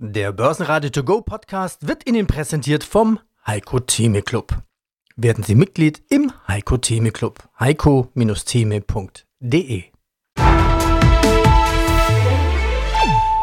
Der 0.00 0.30
Börsenradio 0.30 0.90
To 0.90 1.02
Go 1.02 1.22
Podcast 1.22 1.88
wird 1.88 2.08
Ihnen 2.08 2.28
präsentiert 2.28 2.84
vom 2.84 3.18
Heiko 3.44 3.80
Theme 3.80 4.22
Club. 4.22 4.62
Werden 5.16 5.42
Sie 5.42 5.56
Mitglied 5.56 6.04
im 6.08 6.30
Heiko 6.46 6.76
Theme 6.76 7.10
Club. 7.10 7.42
heiko-theme.de 7.58 9.82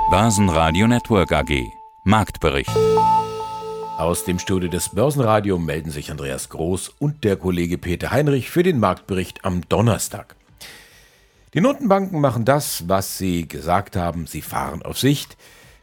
Börsenradio 0.09 0.87
Network 0.87 1.33
AG 1.33 1.61
Marktbericht 2.05 2.71
Aus 3.97 4.23
dem 4.23 4.39
Studio 4.39 4.69
des 4.69 4.95
Börsenradio 4.95 5.59
melden 5.59 5.91
sich 5.91 6.09
Andreas 6.09 6.47
Groß 6.47 6.87
und 6.99 7.25
der 7.25 7.35
Kollege 7.35 7.77
Peter 7.77 8.11
Heinrich 8.11 8.49
für 8.49 8.63
den 8.63 8.79
Marktbericht 8.79 9.43
am 9.43 9.67
Donnerstag. 9.67 10.37
Die 11.53 11.59
Notenbanken 11.59 12.21
machen 12.21 12.45
das, 12.45 12.87
was 12.87 13.17
sie 13.17 13.45
gesagt 13.45 13.97
haben, 13.97 14.25
sie 14.25 14.41
fahren 14.41 14.83
auf 14.83 14.97
Sicht. 14.97 15.35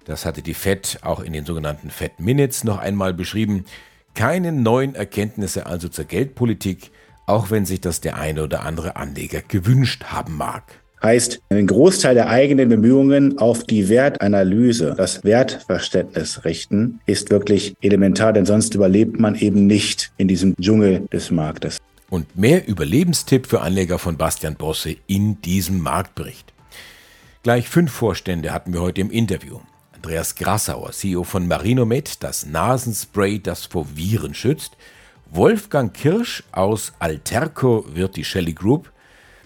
Das 0.05 0.27
hatte 0.27 0.43
die 0.43 0.55
Fed 0.55 0.99
auch 1.03 1.21
in 1.21 1.33
den 1.33 1.45
sogenannten 1.45 1.91
Fed 1.91 2.19
Minutes 2.19 2.65
noch 2.65 2.79
einmal 2.79 3.15
beschrieben. 3.15 3.65
Keine 4.15 4.53
neuen 4.53 4.95
Erkenntnisse 4.95 5.67
also 5.67 5.89
zur 5.89 6.05
Geldpolitik, 6.05 6.91
auch 7.27 7.51
wenn 7.51 7.65
sich 7.65 7.81
das 7.81 8.01
der 8.01 8.17
eine 8.17 8.43
oder 8.43 8.65
andere 8.65 8.97
Anleger 8.97 9.43
gewünscht 9.47 10.05
haben 10.05 10.37
mag. 10.37 10.65
Heißt, 11.03 11.41
einen 11.49 11.67
Großteil 11.67 12.15
der 12.15 12.29
eigenen 12.29 12.69
Bemühungen 12.69 13.39
auf 13.39 13.65
die 13.65 13.89
Wertanalyse, 13.89 14.95
das 14.97 15.25
Wertverständnis 15.25 16.45
richten, 16.45 17.01
ist 17.07 17.31
wirklich 17.31 17.75
elementar, 17.81 18.33
denn 18.33 18.47
sonst 18.47 18.75
überlebt 18.75 19.19
man 19.19 19.35
eben 19.35 19.67
nicht 19.67 20.13
in 20.17 20.29
diesem 20.29 20.55
Dschungel 20.61 21.07
des 21.13 21.33
Marktes. 21.33 21.79
Und 22.09 22.37
mehr 22.37 22.69
Überlebenstipp 22.69 23.47
für 23.47 23.63
Anleger 23.63 23.99
von 23.99 24.17
Bastian 24.17 24.55
Bosse 24.55 24.97
in 25.09 25.41
diesem 25.43 25.81
Marktbericht. 25.81 26.53
Gleich 27.43 27.69
fünf 27.69 27.91
Vorstände 27.91 28.53
hatten 28.53 28.73
wir 28.73 28.81
heute 28.81 29.01
im 29.01 29.11
Interview. 29.11 29.59
Andreas 30.05 30.35
Grassauer, 30.35 30.91
CEO 30.91 31.23
von 31.23 31.47
Marinomed, 31.47 32.25
das 32.25 32.45
Nasenspray, 32.45 33.39
das 33.39 33.67
vor 33.67 33.87
Viren 33.95 34.35
schützt. 34.35 34.77
Wolfgang 35.31 35.95
Kirsch 35.95 36.43
aus 36.51 36.93
Alterco 36.99 37.85
wird 37.87 38.17
die 38.17 38.25
Shelley 38.25 38.53
Group. 38.53 38.91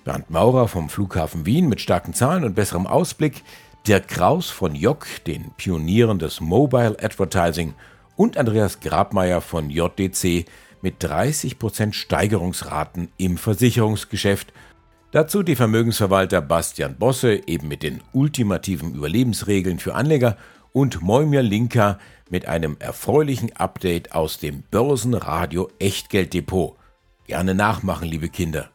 Bernd 0.05 0.31
Maurer 0.31 0.67
vom 0.67 0.89
Flughafen 0.89 1.45
Wien 1.45 1.69
mit 1.69 1.83
starken 1.83 2.15
Zahlen 2.15 2.43
und 2.43 2.55
besserem 2.55 2.87
Ausblick. 2.87 3.43
Dirk 3.87 4.09
Kraus 4.09 4.49
von 4.49 4.75
Jock, 4.75 5.07
den 5.27 5.51
Pionieren 5.59 6.19
des 6.19 6.41
Mobile 6.41 6.97
Advertising. 7.03 7.75
Und 8.17 8.39
Andreas 8.39 8.81
Grabmeier 8.81 9.43
von 9.43 9.69
JDC 9.69 10.47
mit 10.81 11.05
30% 11.05 11.93
Steigerungsraten 11.93 13.11
im 13.19 13.37
Versicherungsgeschäft 13.37 14.55
Dazu 15.17 15.43
die 15.43 15.57
Vermögensverwalter 15.57 16.43
Bastian 16.43 16.97
Bosse 16.97 17.41
eben 17.47 17.69
mit 17.69 17.83
den 17.83 18.03
ultimativen 18.13 18.95
Überlebensregeln 18.95 19.79
für 19.79 19.95
Anleger 19.95 20.37
und 20.77 21.01
Moimir 21.01 21.43
Linka 21.43 21.99
mit 22.29 22.49
einem 22.49 22.77
erfreulichen 22.81 23.51
Update 23.57 24.13
aus 24.13 24.39
dem 24.39 24.63
Börsenradio 24.71 25.71
Echtgelddepot. 25.79 26.77
Gerne 27.27 27.55
nachmachen, 27.55 28.07
liebe 28.07 28.29
Kinder. 28.29 28.69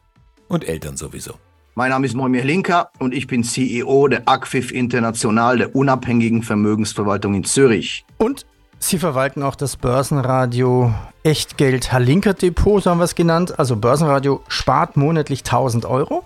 Und 0.48 0.68
Eltern 0.68 0.98
sowieso. 0.98 1.36
Mein 1.76 1.92
Name 1.92 2.08
ist 2.08 2.16
Moimir 2.16 2.44
Linka 2.44 2.90
und 2.98 3.14
ich 3.14 3.28
bin 3.28 3.44
CEO 3.44 4.08
der 4.08 4.28
ACFIF 4.28 4.72
International, 4.72 5.60
der 5.60 5.76
unabhängigen 5.76 6.42
Vermögensverwaltung 6.42 7.36
in 7.36 7.44
Zürich. 7.44 8.04
Und 8.18 8.48
Sie 8.80 8.98
verwalten 8.98 9.44
auch 9.44 9.56
das 9.56 9.78
Börsenradio 9.78 10.96
Echtgeld 11.22 11.94
Halinker 11.94 12.34
Depot, 12.34 12.82
so 12.82 12.90
haben 12.90 12.98
wir 12.98 13.04
es 13.06 13.14
genannt. 13.14 13.60
Also 13.60 13.76
Börsenradio 13.76 14.42
spart 14.48 14.98
monatlich 14.98 15.42
1000 15.42 15.86
Euro 15.86 16.24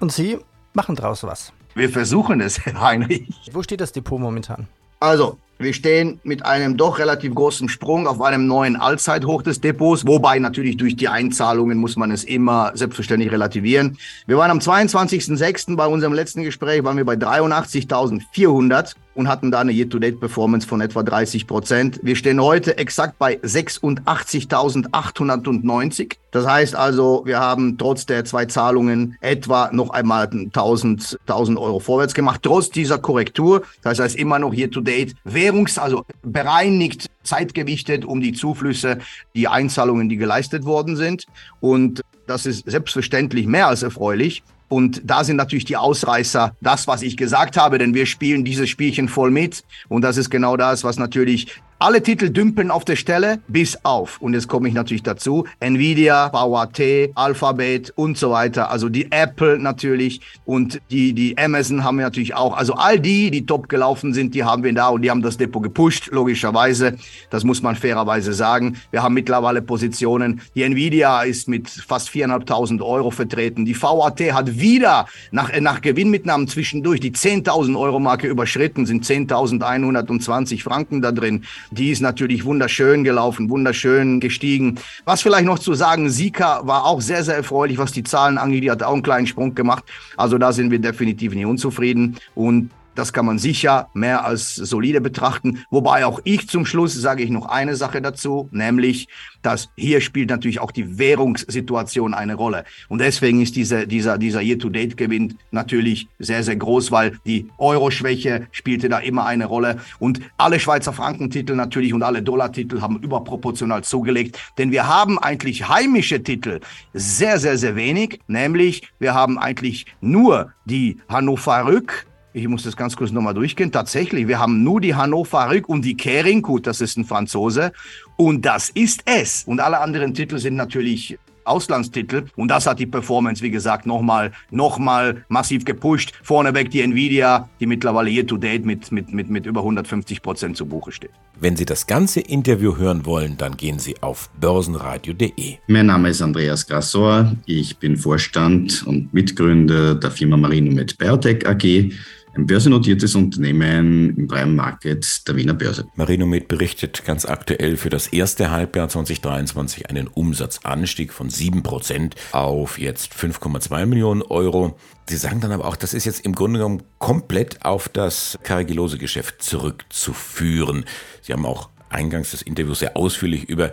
und 0.00 0.12
Sie 0.12 0.36
machen 0.74 0.96
draus 0.96 1.24
was. 1.24 1.54
Wir 1.74 1.88
versuchen 1.88 2.42
es, 2.42 2.66
Herr 2.66 2.78
Heinrich. 2.78 3.50
Wo 3.52 3.62
steht 3.62 3.80
das 3.80 3.92
Depot 3.92 4.20
momentan? 4.20 4.68
Also, 5.04 5.36
wir 5.58 5.74
stehen 5.74 6.18
mit 6.24 6.46
einem 6.46 6.78
doch 6.78 6.98
relativ 6.98 7.34
großen 7.34 7.68
Sprung 7.68 8.06
auf 8.06 8.22
einem 8.22 8.46
neuen 8.46 8.74
Allzeithoch 8.74 9.42
des 9.42 9.60
Depots, 9.60 10.06
wobei 10.06 10.38
natürlich 10.38 10.78
durch 10.78 10.96
die 10.96 11.08
Einzahlungen 11.08 11.76
muss 11.76 11.96
man 11.96 12.10
es 12.10 12.24
immer 12.24 12.72
selbstverständlich 12.72 13.30
relativieren. 13.30 13.98
Wir 14.26 14.38
waren 14.38 14.50
am 14.50 14.60
22.06. 14.60 15.76
bei 15.76 15.86
unserem 15.86 16.14
letzten 16.14 16.42
Gespräch, 16.42 16.84
waren 16.84 16.96
wir 16.96 17.04
bei 17.04 17.16
83.400 17.16 18.94
und 19.14 19.28
hatten 19.28 19.50
da 19.50 19.60
eine 19.60 19.72
Year-to-Date-Performance 19.72 20.66
von 20.66 20.80
etwa 20.80 21.02
30 21.02 21.46
Prozent. 21.46 22.00
Wir 22.02 22.16
stehen 22.16 22.42
heute 22.42 22.78
exakt 22.78 23.18
bei 23.18 23.36
86.890. 23.38 26.16
Das 26.30 26.46
heißt 26.46 26.74
also, 26.74 27.22
wir 27.24 27.38
haben 27.38 27.78
trotz 27.78 28.06
der 28.06 28.24
zwei 28.24 28.46
Zahlungen 28.46 29.16
etwa 29.20 29.70
noch 29.72 29.90
einmal 29.90 30.28
1000, 30.28 31.18
1000 31.26 31.58
Euro 31.58 31.78
vorwärts 31.78 32.14
gemacht, 32.14 32.40
trotz 32.42 32.70
dieser 32.70 32.98
Korrektur. 32.98 33.62
Das 33.82 34.00
heißt 34.00 34.16
immer 34.16 34.38
noch 34.38 34.52
Year-to-Date 34.52 35.14
Währungs-, 35.24 35.78
also 35.78 36.04
bereinigt, 36.22 37.10
zeitgewichtet 37.22 38.04
um 38.04 38.20
die 38.20 38.32
Zuflüsse, 38.32 38.98
die 39.34 39.48
Einzahlungen, 39.48 40.08
die 40.08 40.16
geleistet 40.16 40.64
worden 40.64 40.96
sind. 40.96 41.26
Und 41.60 42.02
das 42.26 42.46
ist 42.46 42.68
selbstverständlich 42.68 43.46
mehr 43.46 43.68
als 43.68 43.82
erfreulich. 43.82 44.42
Und 44.68 45.02
da 45.04 45.24
sind 45.24 45.36
natürlich 45.36 45.64
die 45.64 45.76
Ausreißer 45.76 46.56
das, 46.60 46.86
was 46.86 47.02
ich 47.02 47.16
gesagt 47.16 47.56
habe, 47.56 47.78
denn 47.78 47.94
wir 47.94 48.06
spielen 48.06 48.44
dieses 48.44 48.68
Spielchen 48.68 49.08
voll 49.08 49.30
mit. 49.30 49.62
Und 49.88 50.02
das 50.02 50.16
ist 50.16 50.30
genau 50.30 50.56
das, 50.56 50.84
was 50.84 50.98
natürlich 50.98 51.60
alle 51.84 52.02
Titel 52.02 52.30
dümpeln 52.30 52.70
auf 52.70 52.86
der 52.86 52.96
Stelle, 52.96 53.40
bis 53.46 53.78
auf, 53.84 54.18
und 54.22 54.32
jetzt 54.32 54.48
komme 54.48 54.68
ich 54.68 54.74
natürlich 54.74 55.02
dazu, 55.02 55.44
Nvidia, 55.60 56.32
VAT, 56.32 56.80
Alphabet 57.14 57.92
und 57.94 58.16
so 58.16 58.30
weiter. 58.30 58.70
Also 58.70 58.88
die 58.88 59.12
Apple 59.12 59.58
natürlich 59.58 60.22
und 60.46 60.80
die, 60.90 61.12
die 61.12 61.36
Amazon 61.36 61.84
haben 61.84 61.98
wir 61.98 62.06
natürlich 62.06 62.34
auch. 62.34 62.56
Also 62.56 62.72
all 62.72 62.98
die, 62.98 63.30
die 63.30 63.44
top 63.44 63.68
gelaufen 63.68 64.14
sind, 64.14 64.34
die 64.34 64.44
haben 64.44 64.64
wir 64.64 64.72
da 64.72 64.88
und 64.88 65.02
die 65.02 65.10
haben 65.10 65.20
das 65.20 65.36
Depot 65.36 65.62
gepusht, 65.62 66.08
logischerweise. 66.10 66.96
Das 67.28 67.44
muss 67.44 67.60
man 67.60 67.76
fairerweise 67.76 68.32
sagen. 68.32 68.78
Wir 68.90 69.02
haben 69.02 69.12
mittlerweile 69.12 69.60
Positionen. 69.60 70.40
Die 70.54 70.62
Nvidia 70.62 71.20
ist 71.20 71.48
mit 71.48 71.68
fast 71.68 72.08
4.500 72.08 72.80
Euro 72.82 73.10
vertreten. 73.10 73.66
Die 73.66 73.78
VAT 73.78 74.22
hat 74.32 74.58
wieder 74.58 75.04
nach, 75.32 75.52
nach 75.60 75.82
Gewinnmitnahmen 75.82 76.48
zwischendurch 76.48 77.00
die 77.00 77.12
10.000 77.12 77.78
Euro 77.78 78.00
Marke 78.00 78.26
überschritten, 78.26 78.86
sind 78.86 79.04
10.120 79.04 80.62
Franken 80.62 81.02
da 81.02 81.12
drin. 81.12 81.44
Die 81.74 81.90
ist 81.90 82.00
natürlich 82.00 82.44
wunderschön 82.44 83.04
gelaufen, 83.04 83.50
wunderschön 83.50 84.20
gestiegen. 84.20 84.78
Was 85.04 85.22
vielleicht 85.22 85.46
noch 85.46 85.58
zu 85.58 85.74
sagen, 85.74 86.08
Sika 86.08 86.66
war 86.66 86.84
auch 86.84 87.00
sehr, 87.00 87.24
sehr 87.24 87.36
erfreulich, 87.36 87.78
was 87.78 87.92
die 87.92 88.04
Zahlen 88.04 88.38
angeht. 88.38 88.62
Die 88.62 88.70
hat 88.70 88.82
auch 88.82 88.92
einen 88.92 89.02
kleinen 89.02 89.26
Sprung 89.26 89.54
gemacht. 89.54 89.84
Also 90.16 90.38
da 90.38 90.52
sind 90.52 90.70
wir 90.70 90.78
definitiv 90.78 91.34
nicht 91.34 91.46
unzufrieden. 91.46 92.16
Und 92.34 92.70
das 92.94 93.12
kann 93.12 93.26
man 93.26 93.38
sicher 93.38 93.88
mehr 93.94 94.24
als 94.24 94.54
solide 94.54 95.00
betrachten. 95.00 95.64
Wobei 95.70 96.06
auch 96.06 96.20
ich 96.24 96.48
zum 96.48 96.66
Schluss 96.66 96.94
sage 96.94 97.22
ich 97.22 97.30
noch 97.30 97.46
eine 97.46 97.76
Sache 97.76 98.00
dazu, 98.00 98.48
nämlich, 98.52 99.08
dass 99.42 99.68
hier 99.76 100.00
spielt 100.00 100.30
natürlich 100.30 100.60
auch 100.60 100.70
die 100.70 100.98
Währungssituation 100.98 102.14
eine 102.14 102.34
Rolle. 102.34 102.64
Und 102.88 103.00
deswegen 103.00 103.40
ist 103.42 103.56
diese, 103.56 103.86
dieser, 103.86 104.18
dieser 104.18 104.40
Year-to-Date-Gewinn 104.40 105.38
natürlich 105.50 106.08
sehr, 106.18 106.42
sehr 106.42 106.56
groß, 106.56 106.90
weil 106.92 107.18
die 107.26 107.48
Euro-Schwäche 107.58 108.46
spielte 108.52 108.88
da 108.88 108.98
immer 108.98 109.26
eine 109.26 109.46
Rolle. 109.46 109.78
Und 109.98 110.20
alle 110.38 110.60
Schweizer 110.60 110.92
Frankentitel 110.92 111.54
natürlich 111.54 111.92
und 111.92 112.02
alle 112.02 112.22
Dollar-Titel 112.22 112.80
haben 112.80 112.98
überproportional 113.00 113.84
zugelegt. 113.84 114.38
Denn 114.58 114.70
wir 114.70 114.86
haben 114.86 115.18
eigentlich 115.18 115.68
heimische 115.68 116.22
Titel 116.22 116.60
sehr, 116.92 117.38
sehr, 117.38 117.58
sehr 117.58 117.76
wenig. 117.76 118.20
Nämlich, 118.26 118.82
wir 118.98 119.14
haben 119.14 119.38
eigentlich 119.38 119.86
nur 120.00 120.52
die 120.64 120.98
Hannover 121.08 121.66
Rück, 121.66 122.06
ich 122.34 122.48
muss 122.48 122.64
das 122.64 122.76
ganz 122.76 122.96
kurz 122.96 123.12
nochmal 123.12 123.32
durchgehen. 123.32 123.70
Tatsächlich, 123.70 124.26
wir 124.26 124.40
haben 124.40 124.64
nur 124.64 124.80
die 124.80 124.94
Hannover 124.94 125.48
Rück 125.50 125.68
und 125.68 125.84
die 125.84 125.96
Kering. 125.96 126.42
Gut, 126.42 126.66
das 126.66 126.80
ist 126.80 126.98
ein 126.98 127.04
Franzose. 127.04 127.72
Und 128.16 128.44
das 128.44 128.70
ist 128.70 129.02
es. 129.04 129.44
Und 129.44 129.60
alle 129.60 129.78
anderen 129.78 130.14
Titel 130.14 130.38
sind 130.38 130.56
natürlich 130.56 131.16
Auslandstitel. 131.44 132.24
Und 132.34 132.48
das 132.48 132.66
hat 132.66 132.80
die 132.80 132.86
Performance, 132.86 133.40
wie 133.40 133.50
gesagt, 133.50 133.86
nochmal 133.86 134.32
noch 134.50 134.78
mal 134.78 135.24
massiv 135.28 135.64
gepusht. 135.64 136.12
Vorneweg 136.22 136.70
die 136.70 136.80
Nvidia, 136.80 137.48
die 137.60 137.66
mittlerweile 137.66 138.10
year 138.10 138.26
to 138.26 138.36
date 138.36 138.64
mit, 138.64 138.90
mit, 138.90 139.12
mit, 139.12 139.30
mit 139.30 139.46
über 139.46 139.60
150 139.60 140.20
Prozent 140.20 140.56
zu 140.56 140.66
Buche 140.66 140.90
steht. 140.90 141.10
Wenn 141.38 141.54
Sie 141.54 141.64
das 141.64 141.86
ganze 141.86 142.20
Interview 142.20 142.76
hören 142.76 143.06
wollen, 143.06 143.36
dann 143.36 143.56
gehen 143.56 143.78
Sie 143.78 143.94
auf 144.00 144.30
börsenradio.de. 144.40 145.58
Mein 145.68 145.86
Name 145.86 146.08
ist 146.08 146.20
Andreas 146.20 146.66
Grassor. 146.66 147.36
Ich 147.46 147.78
bin 147.78 147.96
Vorstand 147.96 148.84
und 148.86 149.12
Mitgründer 149.14 149.94
der 149.94 150.10
Firma 150.10 150.36
Marino 150.36 150.72
mit 150.72 150.98
Biotech 150.98 151.46
AG 151.46 151.92
ein 152.36 152.46
börsennotiertes 152.46 153.14
Unternehmen 153.14 154.16
im 154.16 154.26
Prime 154.26 154.52
Market 154.52 155.26
der 155.26 155.36
Wiener 155.36 155.54
Börse. 155.54 155.86
Marinomed 155.94 156.48
berichtet 156.48 157.04
ganz 157.04 157.24
aktuell 157.24 157.76
für 157.76 157.90
das 157.90 158.08
erste 158.08 158.50
Halbjahr 158.50 158.88
2023 158.88 159.88
einen 159.88 160.08
Umsatzanstieg 160.08 161.12
von 161.12 161.28
7% 161.28 162.12
auf 162.32 162.78
jetzt 162.78 163.12
5,2 163.12 163.86
Millionen 163.86 164.22
Euro. 164.22 164.76
Sie 165.08 165.16
sagen 165.16 165.40
dann 165.40 165.52
aber 165.52 165.66
auch, 165.66 165.76
das 165.76 165.94
ist 165.94 166.06
jetzt 166.06 166.24
im 166.24 166.34
Grunde 166.34 166.58
genommen 166.58 166.82
komplett 166.98 167.64
auf 167.64 167.88
das 167.88 168.38
Carigilose-Geschäft 168.42 169.42
zurückzuführen. 169.42 170.84
Sie 171.22 171.32
haben 171.32 171.46
auch 171.46 171.68
eingangs 171.88 172.32
des 172.32 172.42
Interviews 172.42 172.80
sehr 172.80 172.96
ausführlich 172.96 173.48
über 173.48 173.72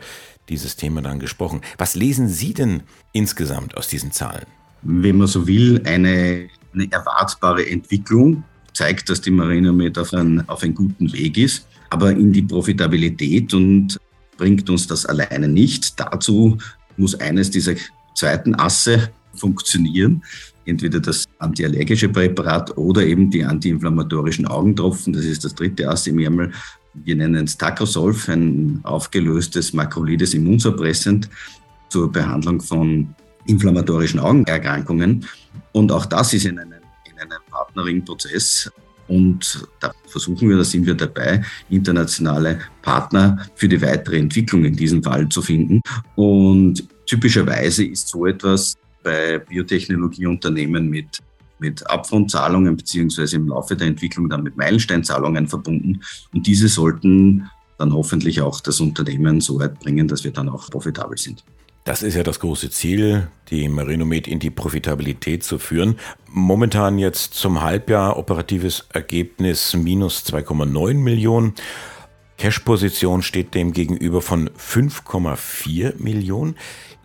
dieses 0.50 0.76
Thema 0.76 1.02
dann 1.02 1.20
gesprochen. 1.20 1.62
Was 1.78 1.96
lesen 1.96 2.28
Sie 2.28 2.54
denn 2.54 2.84
insgesamt 3.14 3.78
aus 3.78 3.88
diesen 3.88 4.12
Zahlen? 4.12 4.46
Wenn 4.84 5.18
man 5.18 5.28
so 5.28 5.48
will, 5.48 5.82
eine, 5.86 6.50
eine 6.74 6.92
erwartbare 6.92 7.68
Entwicklung 7.68 8.44
zeigt, 8.74 9.10
dass 9.10 9.22
die 9.22 9.32
Marine 9.32 9.72
mit 9.74 9.98
auf, 9.98 10.14
ein, 10.14 10.48
auf 10.48 10.64
einem 10.64 10.76
guten 10.76 11.12
Weg 11.14 11.38
ist. 11.38 11.66
aber 11.92 12.12
in 12.12 12.32
die 12.32 12.42
Profitabilität 12.42 13.54
und 13.54 13.98
bringt 14.38 14.70
uns 14.70 14.88
das 14.88 15.06
alleine 15.06 15.48
nicht. 15.48 16.00
Dazu 16.00 16.58
muss 16.98 17.20
eines 17.20 17.52
dieser 17.52 17.74
zweiten 18.16 18.56
Asse 18.56 19.12
funktionieren. 19.36 20.24
Entweder 20.66 21.00
das 21.00 21.26
antiallergische 21.40 22.10
Präparat 22.10 22.78
oder 22.78 23.06
eben 23.06 23.30
die 23.30 23.44
antiinflammatorischen 23.44 24.48
Augentropfen. 24.48 25.14
Das 25.14 25.26
ist 25.26 25.44
das 25.44 25.54
dritte 25.54 25.90
Ass 25.90 26.08
im 26.08 26.20
Ärmel. 26.20 26.52
Wir 26.94 27.16
nennen 27.16 27.46
es 27.46 27.58
Tacrosolf, 27.58 28.30
ein 28.30 28.80
aufgelöstes 28.84 29.74
makrolides 29.74 30.34
Immunsuppressant 30.34 31.30
zur 31.90 32.12
Behandlung 32.12 32.62
von 32.62 33.14
inflammatorischen 33.48 34.20
Augenerkrankungen. 34.20 35.26
Und 35.72 35.92
auch 35.92 36.06
das 36.06 36.34
ist 36.34 36.46
in 36.46 36.60
einem, 36.60 36.74
in 36.74 36.81
einem 37.22 37.40
Partnering-Prozess. 37.50 38.72
Und 39.08 39.68
da 39.80 39.92
versuchen 40.08 40.50
wir, 40.50 40.58
da 40.58 40.64
sind 40.64 40.86
wir 40.86 40.96
dabei, 40.96 41.44
internationale 41.70 42.60
Partner 42.82 43.46
für 43.56 43.68
die 43.68 43.82
weitere 43.82 44.18
Entwicklung 44.18 44.64
in 44.66 44.76
diesem 44.76 45.04
Fall 45.04 45.28
zu 45.30 45.42
finden. 45.42 45.82
Und 46.16 46.88
typischerweise 47.06 47.86
ist 47.86 48.08
so 48.08 48.26
etwas 48.26 48.76
bei 49.04 49.40
Biotechnologieunternehmen 49.40 50.90
mit 50.90 51.20
mit 51.62 51.88
Upfront-Zahlungen 51.88 52.76
beziehungsweise 52.76 53.36
im 53.36 53.48
Laufe 53.48 53.76
der 53.76 53.88
Entwicklung 53.88 54.28
dann 54.28 54.42
mit 54.42 54.58
Meilensteinzahlungen 54.58 55.48
verbunden. 55.48 56.02
Und 56.34 56.48
diese 56.48 56.68
sollten 56.68 57.50
dann 57.78 57.94
hoffentlich 57.94 58.42
auch 58.42 58.60
das 58.62 58.80
Unternehmen 58.80 59.42
so 59.42 59.60
weit 59.60 59.80
bringen, 59.80 60.08
dass 60.08 60.24
wir 60.24 60.32
dann 60.32 60.50
auch 60.50 60.70
profitabel 60.70 61.18
sind. 61.18 61.44
Das 61.84 62.04
ist 62.04 62.16
ja 62.16 62.22
das 62.22 62.40
große 62.40 62.70
Ziel, 62.70 63.28
die 63.50 63.68
Marinomed 63.68 64.28
in 64.28 64.38
die 64.38 64.52
Profitabilität 64.52 65.44
zu 65.44 65.58
führen. 65.58 65.96
Momentan 66.28 67.00
jetzt 67.00 67.34
zum 67.34 67.62
Halbjahr 67.62 68.18
operatives 68.18 68.88
Ergebnis 68.94 69.76
minus 69.76 70.24
2,9 70.26 70.94
Millionen. 70.94 71.56
Cash-Position 72.38 73.24
steht 73.24 73.56
dem 73.56 73.74
gegenüber 73.74 74.22
von 74.22 74.50
5,4 74.50 76.02
Millionen. 76.02 76.56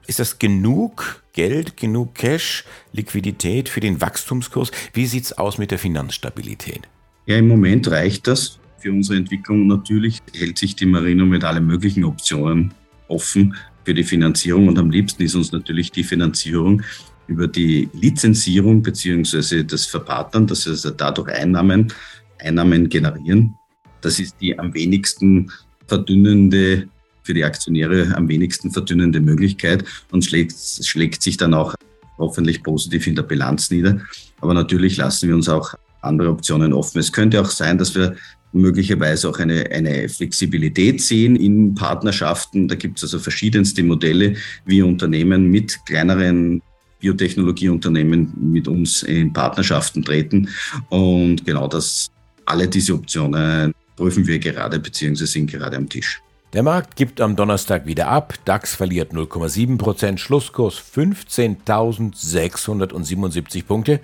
Ist 0.06 0.19
das 0.19 0.38
genug 0.38 1.25
Geld, 1.32 1.78
genug 1.78 2.14
Cash, 2.14 2.64
Liquidität 2.93 3.70
für 3.70 3.81
den 3.81 4.02
Wachstumskurs? 4.02 4.73
Wie 4.93 5.06
sieht 5.06 5.25
es 5.25 5.32
aus 5.32 5.56
mit 5.56 5.70
der 5.70 5.78
Finanzstabilität? 5.78 6.82
Ja, 7.25 7.38
im 7.38 7.49
Moment 7.49 7.90
reicht 7.90 8.26
das 8.26 8.58
für 8.78 8.93
unsere 8.93 9.19
Entwicklung. 9.19 9.67
Natürlich 9.67 10.20
hält 10.34 10.58
sich 10.58 10.76
die 10.76 10.87
Marino 10.87 11.25
mit 11.25 11.44
allen 11.44 11.67
möglichen 11.67 12.05
Optionen 12.05 12.75
offen 13.08 13.56
für 13.86 13.94
die 13.94 14.02
Finanzierung 14.02 14.66
und 14.66 14.80
am 14.80 14.90
liebsten 14.90 15.22
ist 15.22 15.36
uns 15.36 15.52
natürlich 15.52 15.92
die 15.92 16.02
Finanzierung 16.02 16.82
über 17.28 17.46
die 17.46 17.88
Lizenzierung 17.92 18.82
beziehungsweise 18.82 19.64
das 19.64 19.86
Verpartnern, 19.86 20.48
dass 20.48 20.66
also 20.66 20.90
dadurch 20.90 21.28
Einnahmen, 21.28 21.92
Einnahmen 22.40 22.88
generieren. 22.88 23.54
Das 24.00 24.18
ist 24.18 24.40
die 24.40 24.58
am 24.58 24.74
wenigsten 24.74 25.52
verdünnende 25.86 26.88
für 27.22 27.32
die 27.32 27.44
Aktionäre 27.44 28.12
am 28.16 28.28
wenigsten 28.28 28.72
verdünnende 28.72 29.20
Möglichkeit 29.20 29.84
und 30.10 30.24
schlägt, 30.24 30.56
schlägt 30.84 31.22
sich 31.22 31.36
dann 31.36 31.54
auch 31.54 31.76
hoffentlich 32.18 32.64
positiv 32.64 33.06
in 33.06 33.14
der 33.14 33.22
Bilanz 33.22 33.70
nieder. 33.70 34.00
Aber 34.40 34.52
natürlich 34.52 34.96
lassen 34.96 35.28
wir 35.28 35.36
uns 35.36 35.48
auch 35.48 35.74
andere 36.00 36.30
Optionen 36.30 36.72
offen. 36.72 36.98
Es 36.98 37.12
könnte 37.12 37.40
auch 37.40 37.50
sein, 37.50 37.78
dass 37.78 37.94
wir 37.94 38.16
möglicherweise 38.52 39.28
auch 39.28 39.38
eine, 39.38 39.70
eine 39.70 40.08
Flexibilität 40.08 41.00
sehen 41.00 41.37
in 41.37 41.75
Partnerschaften. 41.75 42.69
Da 42.69 42.75
gibt 42.75 42.98
es 42.98 43.04
also 43.04 43.19
verschiedenste 43.19 43.82
Modelle, 43.82 44.34
wie 44.64 44.82
Unternehmen 44.82 45.50
mit 45.50 45.78
kleineren 45.87 46.62
Biotechnologieunternehmen 47.00 48.32
mit 48.40 48.69
uns 48.69 49.02
in 49.02 49.32
Partnerschaften 49.32 50.04
treten. 50.04 50.48
Und 50.88 51.44
genau 51.44 51.69
das, 51.69 52.10
alle 52.46 52.69
diese 52.69 52.94
Optionen 52.94 53.75
prüfen 53.96 54.26
wir 54.26 54.38
gerade 54.38 54.78
bzw. 54.78 55.25
sind 55.25 55.50
gerade 55.50 55.76
am 55.76 55.88
Tisch. 55.88 56.20
Der 56.52 56.62
Markt 56.62 56.94
gibt 56.96 57.20
am 57.20 57.37
Donnerstag 57.37 57.87
wieder 57.87 58.08
ab. 58.08 58.34
DAX 58.44 58.75
verliert 58.75 59.12
0,7%, 59.12 60.16
Schlusskurs 60.16 60.82
15.677 60.96 63.64
Punkte. 63.64 64.00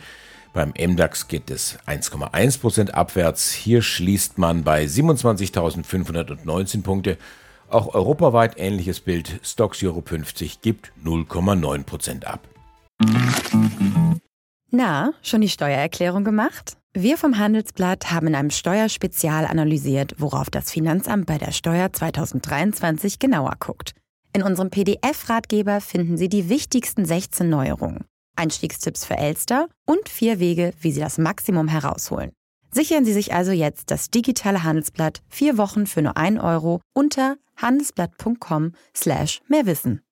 Beim 0.52 0.74
MDAX 0.78 1.28
geht 1.28 1.50
es 1.50 1.78
1,1% 1.86 2.90
abwärts. 2.90 3.52
Hier 3.52 3.80
schließt 3.80 4.38
man 4.38 4.64
bei 4.64 4.84
27.519 4.84 6.82
Punkte. 6.82 7.16
Auch 7.70 7.94
europaweit 7.94 8.58
ähnliches 8.58 9.00
Bild. 9.00 9.40
Stocks 9.42 9.82
Euro 9.82 10.02
50 10.04 10.60
gibt 10.60 10.92
0,9% 11.02 12.24
ab. 12.24 12.46
Na, 14.70 15.12
schon 15.22 15.40
die 15.40 15.48
Steuererklärung 15.48 16.24
gemacht? 16.24 16.76
Wir 16.94 17.16
vom 17.16 17.38
Handelsblatt 17.38 18.10
haben 18.10 18.26
in 18.26 18.34
einem 18.34 18.50
Steuerspezial 18.50 19.46
analysiert, 19.46 20.14
worauf 20.18 20.50
das 20.50 20.70
Finanzamt 20.70 21.24
bei 21.24 21.38
der 21.38 21.52
Steuer 21.52 21.90
2023 21.90 23.18
genauer 23.18 23.54
guckt. 23.58 23.94
In 24.34 24.42
unserem 24.42 24.68
PDF-Ratgeber 24.68 25.80
finden 25.80 26.18
Sie 26.18 26.28
die 26.28 26.50
wichtigsten 26.50 27.06
16 27.06 27.48
Neuerungen, 27.48 28.04
Einstiegstipps 28.36 29.04
für 29.04 29.16
Elster 29.16 29.68
und 29.86 30.08
vier 30.08 30.40
Wege, 30.40 30.72
wie 30.80 30.92
Sie 30.92 31.00
das 31.00 31.18
Maximum 31.18 31.68
herausholen. 31.68 32.32
Sichern 32.70 33.04
Sie 33.04 33.12
sich 33.12 33.34
also 33.34 33.52
jetzt 33.52 33.90
das 33.90 34.10
digitale 34.10 34.62
Handelsblatt 34.64 35.20
vier 35.28 35.58
Wochen 35.58 35.86
für 35.86 36.02
nur 36.02 36.16
1 36.16 36.40
Euro 36.40 36.80
unter 36.94 37.36
handelsblatt.com 37.56 38.72
slash 38.96 39.40
mehrwissen. 39.48 40.02